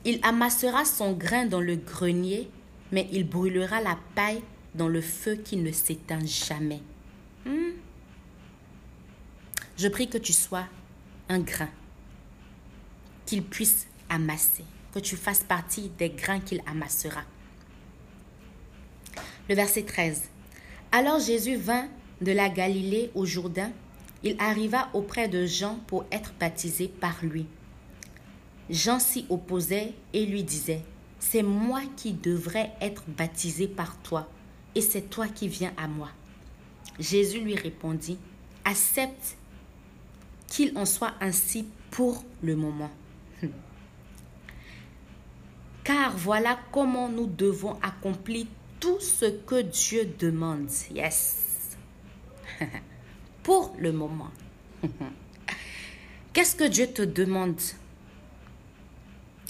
Il 0.05 0.19
amassera 0.23 0.85
son 0.85 1.13
grain 1.13 1.47
dans 1.47 1.61
le 1.61 1.77
grenier, 1.77 2.49
mais 2.91 3.09
il 3.13 3.29
brûlera 3.29 3.81
la 3.81 3.99
paille 4.15 4.43
dans 4.75 4.89
le 4.89 5.01
feu 5.01 5.37
qui 5.37 5.57
ne 5.57 5.71
s'éteint 5.71 6.25
jamais. 6.25 6.81
Hmm. 7.45 7.73
Je 9.77 9.89
prie 9.89 10.09
que 10.09 10.19
tu 10.19 10.33
sois 10.33 10.67
un 11.29 11.41
grain 11.41 11.71
qu'il 13.27 13.43
puisse 13.43 13.87
amasser, 14.09 14.65
que 14.93 14.99
tu 14.99 15.17
fasses 15.17 15.45
partie 15.45 15.91
des 15.99 16.11
grains 16.11 16.41
qu'il 16.41 16.63
amassera. 16.67 17.23
Le 19.53 19.57
verset 19.57 19.83
13. 19.83 20.23
Alors 20.93 21.21
Jésus 21.21 21.57
vint 21.57 21.87
de 22.23 22.33
la 22.33 22.49
Galilée 22.49 23.11
au 23.15 23.27
Jourdain. 23.27 23.71
Il 24.23 24.35
arriva 24.39 24.89
auprès 24.95 25.29
de 25.29 25.45
Jean 25.45 25.79
pour 25.89 26.07
être 26.11 26.33
baptisé 26.41 26.89
par 26.89 27.23
lui. 27.23 27.45
Jean 28.71 28.99
s'y 28.99 29.27
opposait 29.29 29.93
et 30.15 30.25
lui 30.25 30.43
disait, 30.43 30.81
C'est 31.19 31.43
moi 31.43 31.83
qui 31.99 32.15
devrais 32.15 32.73
être 32.81 33.05
baptisé 33.09 33.69
par 33.69 33.99
toi, 33.99 34.27
et 34.75 34.81
c'est 34.81 35.11
toi 35.11 35.29
qui 35.29 35.49
viens 35.49 35.75
à 35.77 35.87
moi. 35.87 36.09
Jésus 36.99 37.41
lui 37.41 37.55
répondit, 37.55 38.17
Accepte 38.65 39.37
qu'il 40.47 40.79
en 40.79 40.87
soit 40.87 41.13
ainsi 41.21 41.67
pour 41.91 42.25
le 42.43 42.57
moment. 42.57 42.91
Car 45.85 46.17
voilà 46.17 46.59
comment 46.73 47.11
nous 47.11 47.27
devons 47.27 47.77
accomplir 47.83 48.47
tout 48.83 49.01
ce 49.01 49.27
que 49.27 49.63
Dieu 49.63 50.13
demande. 50.19 50.69
Yes. 50.93 51.77
pour 53.45 53.77
le 53.79 53.93
moment. 53.93 54.33
Qu'est-ce 56.33 56.57
que 56.57 56.65
Dieu 56.65 56.89
te 56.89 57.03
demande? 57.03 57.61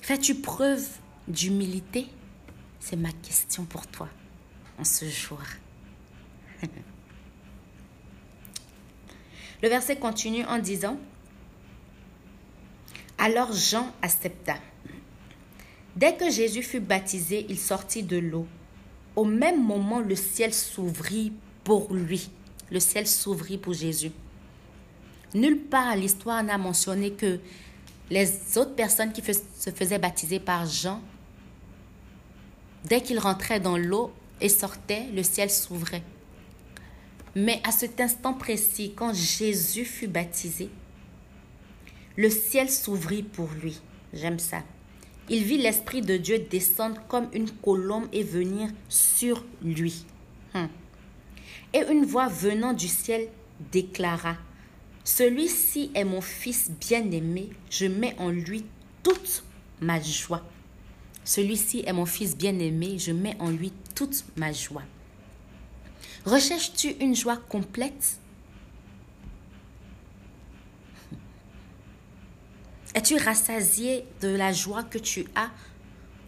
Fais-tu 0.02 0.34
preuve 0.34 0.86
d'humilité? 1.28 2.08
C'est 2.78 2.96
ma 2.96 3.10
question 3.10 3.64
pour 3.64 3.86
toi 3.86 4.10
en 4.78 4.84
ce 4.84 5.08
jour. 5.08 5.40
Le 9.62 9.68
verset 9.70 9.96
continue 9.96 10.44
en 10.44 10.58
disant, 10.58 10.98
Alors 13.16 13.54
Jean 13.54 13.94
accepta. 14.02 14.56
Dès 15.96 16.16
que 16.16 16.28
Jésus 16.28 16.62
fut 16.62 16.80
baptisé, 16.80 17.46
il 17.48 17.58
sortit 17.58 18.02
de 18.02 18.18
l'eau. 18.18 18.46
Au 19.14 19.24
même 19.24 19.62
moment, 19.62 20.00
le 20.00 20.16
ciel 20.16 20.54
s'ouvrit 20.54 21.32
pour 21.64 21.92
lui. 21.92 22.30
Le 22.70 22.80
ciel 22.80 23.06
s'ouvrit 23.06 23.58
pour 23.58 23.74
Jésus. 23.74 24.12
Nulle 25.34 25.60
part 25.60 25.96
l'histoire 25.96 26.42
n'a 26.42 26.58
mentionné 26.58 27.12
que 27.12 27.38
les 28.10 28.28
autres 28.56 28.74
personnes 28.74 29.12
qui 29.12 29.22
se 29.22 29.70
faisaient 29.70 29.98
baptiser 29.98 30.40
par 30.40 30.66
Jean, 30.66 31.00
dès 32.84 33.00
qu'ils 33.00 33.18
rentraient 33.18 33.60
dans 33.60 33.78
l'eau 33.78 34.12
et 34.40 34.48
sortaient, 34.48 35.06
le 35.14 35.22
ciel 35.22 35.50
s'ouvrait. 35.50 36.02
Mais 37.34 37.60
à 37.64 37.72
cet 37.72 38.00
instant 38.00 38.34
précis, 38.34 38.92
quand 38.94 39.14
Jésus 39.14 39.86
fut 39.86 40.08
baptisé, 40.08 40.68
le 42.16 42.28
ciel 42.28 42.68
s'ouvrit 42.68 43.22
pour 43.22 43.48
lui. 43.62 43.80
J'aime 44.12 44.38
ça. 44.38 44.62
Il 45.28 45.44
vit 45.44 45.58
l'Esprit 45.58 46.02
de 46.02 46.16
Dieu 46.16 46.38
descendre 46.50 47.00
comme 47.08 47.28
une 47.32 47.50
colombe 47.50 48.06
et 48.12 48.22
venir 48.22 48.68
sur 48.88 49.44
lui. 49.62 50.04
Hum. 50.54 50.68
Et 51.72 51.84
une 51.90 52.04
voix 52.04 52.28
venant 52.28 52.72
du 52.72 52.88
ciel 52.88 53.28
déclara, 53.70 54.36
Celui-ci 55.04 55.90
est 55.94 56.04
mon 56.04 56.20
Fils 56.20 56.70
bien-aimé, 56.70 57.50
je 57.70 57.86
mets 57.86 58.14
en 58.18 58.30
lui 58.30 58.64
toute 59.02 59.42
ma 59.80 60.00
joie. 60.00 60.42
Celui-ci 61.24 61.82
est 61.86 61.92
mon 61.92 62.06
Fils 62.06 62.36
bien-aimé, 62.36 62.98
je 62.98 63.12
mets 63.12 63.36
en 63.38 63.50
lui 63.50 63.72
toute 63.94 64.24
ma 64.36 64.52
joie. 64.52 64.82
Recherches-tu 66.24 66.96
une 67.00 67.16
joie 67.16 67.36
complète? 67.36 68.18
Es-tu 72.94 73.16
rassasié 73.16 74.04
de 74.20 74.28
la 74.28 74.52
joie 74.52 74.82
que 74.84 74.98
tu 74.98 75.26
as 75.34 75.50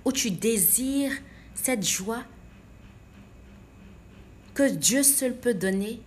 ou 0.04 0.12
tu 0.12 0.30
désires 0.30 1.12
cette 1.54 1.86
joie 1.86 2.24
que 4.54 4.70
Dieu 4.70 5.02
seul 5.02 5.36
peut 5.36 5.52
donner? 5.52 6.00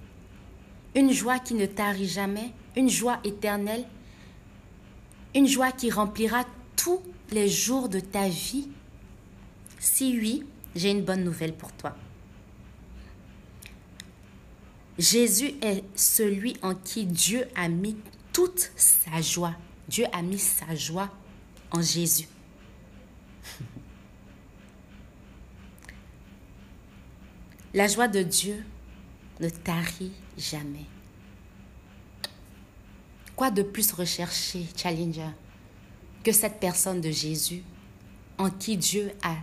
Une 0.95 1.11
joie 1.11 1.37
qui 1.37 1.53
ne 1.53 1.67
tarit 1.67 2.07
jamais, 2.07 2.53
une 2.75 2.89
joie 2.89 3.19
éternelle, 3.23 3.85
une 5.35 5.47
joie 5.47 5.71
qui 5.71 5.91
remplira 5.91 6.43
tous 6.75 7.01
les 7.29 7.49
jours 7.49 7.87
de 7.87 7.99
ta 7.99 8.27
vie? 8.27 8.67
Si 9.79 10.17
oui, 10.17 10.43
j'ai 10.75 10.89
une 10.89 11.03
bonne 11.03 11.23
nouvelle 11.23 11.53
pour 11.53 11.71
toi. 11.73 11.95
Jésus 14.97 15.53
est 15.61 15.83
celui 15.95 16.57
en 16.63 16.73
qui 16.73 17.05
Dieu 17.05 17.45
a 17.55 17.69
mis 17.69 17.97
toute 18.33 18.71
sa 18.75 19.21
joie. 19.21 19.55
Dieu 19.87 20.05
a 20.11 20.21
mis 20.21 20.39
sa 20.39 20.75
joie 20.75 21.09
en 21.71 21.81
Jésus. 21.81 22.27
La 27.73 27.87
joie 27.87 28.07
de 28.07 28.21
Dieu 28.23 28.63
ne 29.39 29.49
tarit 29.49 30.13
jamais. 30.37 30.85
Quoi 33.35 33.51
de 33.51 33.61
plus 33.61 33.91
rechercher, 33.91 34.65
Challenger, 34.75 35.29
que 36.23 36.31
cette 36.31 36.59
personne 36.59 37.01
de 37.01 37.11
Jésus 37.11 37.63
en 38.37 38.49
qui 38.49 38.77
Dieu 38.77 39.11
a 39.21 39.35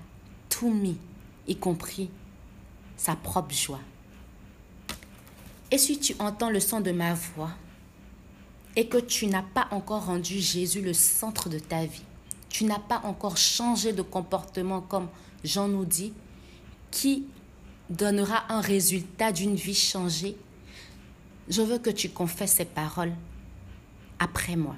tout 0.48 0.72
mis, 0.72 0.98
y 1.46 1.56
compris 1.56 2.10
sa 2.96 3.14
propre 3.14 3.54
joie? 3.54 3.80
Et 5.70 5.78
si 5.78 5.98
tu 5.98 6.14
entends 6.18 6.50
le 6.50 6.60
son 6.60 6.80
de 6.80 6.90
ma 6.90 7.14
voix 7.14 7.52
et 8.76 8.88
que 8.88 8.98
tu 8.98 9.26
n'as 9.26 9.42
pas 9.42 9.68
encore 9.70 10.06
rendu 10.06 10.40
Jésus 10.40 10.82
le 10.82 10.92
centre 10.92 11.48
de 11.48 11.58
ta 11.58 11.84
vie, 11.86 12.02
tu 12.48 12.64
n'as 12.64 12.78
pas 12.78 13.00
encore 13.04 13.36
changé 13.36 13.92
de 13.92 14.02
comportement 14.02 14.80
comme 14.80 15.08
Jean 15.42 15.68
nous 15.68 15.84
dit, 15.84 16.12
qui 16.90 17.26
donnera 17.90 18.44
un 18.52 18.60
résultat 18.60 19.32
d'une 19.32 19.54
vie 19.54 19.74
changée, 19.74 20.36
je 21.48 21.62
veux 21.62 21.78
que 21.78 21.90
tu 21.90 22.08
confesses 22.08 22.54
ces 22.54 22.64
paroles 22.64 23.12
après 24.18 24.56
moi. 24.56 24.76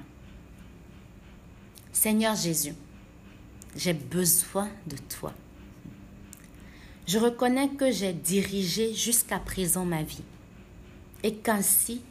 Seigneur 1.93 2.35
Jésus, 2.35 2.75
j'ai 3.75 3.93
besoin 3.93 4.69
de 4.85 4.97
toi. 4.97 5.33
Je 7.07 7.17
reconnais 7.17 7.69
que 7.69 7.91
j'ai 7.91 8.11
dirigé 8.11 8.93
jusqu'à 8.93 9.39
présent 9.39 9.85
ma 9.85 10.03
vie 10.03 10.23
et 11.23 11.33
qu'ainsi 11.35 12.01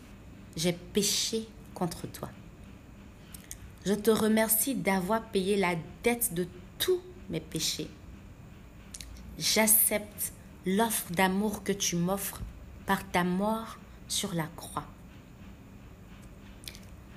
j'ai 0.56 0.72
péché 0.72 1.46
contre 1.76 2.06
toi. 2.06 2.30
Je 3.84 3.92
te 3.92 4.10
remercie 4.10 4.74
d'avoir 4.74 5.22
payé 5.22 5.56
la 5.56 5.74
dette 6.02 6.32
de 6.32 6.48
tous 6.78 7.00
mes 7.28 7.40
péchés. 7.40 7.90
J'accepte 9.38 10.32
l'offre 10.64 11.12
d'amour 11.12 11.62
que 11.62 11.72
tu 11.72 11.96
m'offres 11.96 12.40
par 12.86 13.08
ta 13.10 13.24
mort 13.24 13.76
sur 14.08 14.34
la 14.34 14.48
croix. 14.56 14.86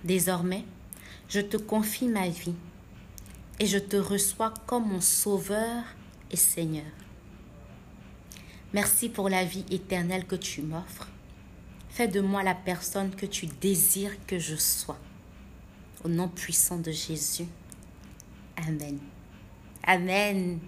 Désormais, 0.03 0.66
je 1.30 1.39
te 1.39 1.55
confie 1.55 2.10
ma 2.10 2.28
vie 2.28 2.55
et 3.60 3.66
je 3.66 3.78
te 3.78 3.95
reçois 3.95 4.53
comme 4.68 4.89
mon 4.89 5.01
Sauveur 5.01 5.84
et 6.32 6.38
Seigneur. 6.38 6.91
Merci 8.74 9.10
pour 9.10 9.30
la 9.30 9.45
vie 9.45 9.66
éternelle 9.72 10.26
que 10.26 10.36
tu 10.36 10.62
m'offres. 10.62 11.07
Fais 11.90 12.08
de 12.08 12.22
moi 12.22 12.44
la 12.44 12.56
personne 12.56 13.14
que 13.16 13.26
tu 13.26 13.48
désires 13.48 14.16
que 14.26 14.40
je 14.40 14.56
sois. 14.56 15.00
Au 16.04 16.10
nom 16.10 16.28
puissant 16.28 16.78
de 16.78 16.92
Jésus. 16.92 17.48
Amen. 18.68 19.00
Amen. 19.84 20.60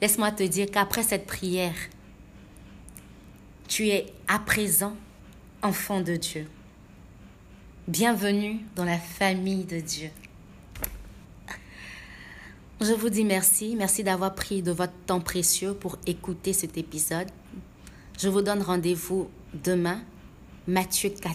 Laisse-moi 0.00 0.30
te 0.32 0.42
dire 0.42 0.70
qu'après 0.70 1.02
cette 1.02 1.26
prière, 1.26 1.74
tu 3.66 3.88
es 3.88 4.06
à 4.28 4.38
présent 4.38 4.96
enfant 5.62 6.00
de 6.00 6.16
Dieu. 6.16 6.46
Bienvenue 7.88 8.60
dans 8.76 8.84
la 8.84 8.98
famille 8.98 9.64
de 9.64 9.80
Dieu. 9.80 10.10
Je 12.80 12.92
vous 12.92 13.08
dis 13.08 13.24
merci. 13.24 13.74
Merci 13.76 14.04
d'avoir 14.04 14.34
pris 14.34 14.62
de 14.62 14.70
votre 14.70 14.92
temps 15.06 15.20
précieux 15.20 15.74
pour 15.74 15.98
écouter 16.06 16.52
cet 16.52 16.78
épisode. 16.78 17.28
Je 18.18 18.28
vous 18.28 18.42
donne 18.42 18.62
rendez-vous 18.62 19.28
demain, 19.52 20.00
Matthieu 20.68 21.08
4. 21.08 21.34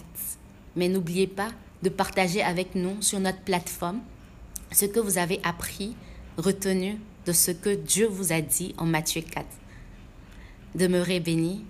Mais 0.76 0.88
n'oubliez 0.88 1.26
pas 1.26 1.50
de 1.82 1.88
partager 1.88 2.40
avec 2.40 2.76
nous 2.76 3.02
sur 3.02 3.18
notre 3.18 3.40
plateforme 3.40 4.00
ce 4.70 4.84
que 4.84 5.00
vous 5.00 5.18
avez 5.18 5.40
appris, 5.42 5.96
retenu 6.36 7.00
de 7.26 7.32
ce 7.32 7.50
que 7.50 7.74
Dieu 7.74 8.06
vous 8.06 8.32
a 8.32 8.40
dit 8.40 8.76
en 8.78 8.86
Matthieu 8.86 9.22
4. 9.22 9.44
Demeurez 10.76 11.18
bénis. 11.18 11.64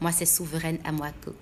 Moi, 0.00 0.12
c'est 0.12 0.26
Souveraine 0.26 0.78
Amouako. 0.84 1.34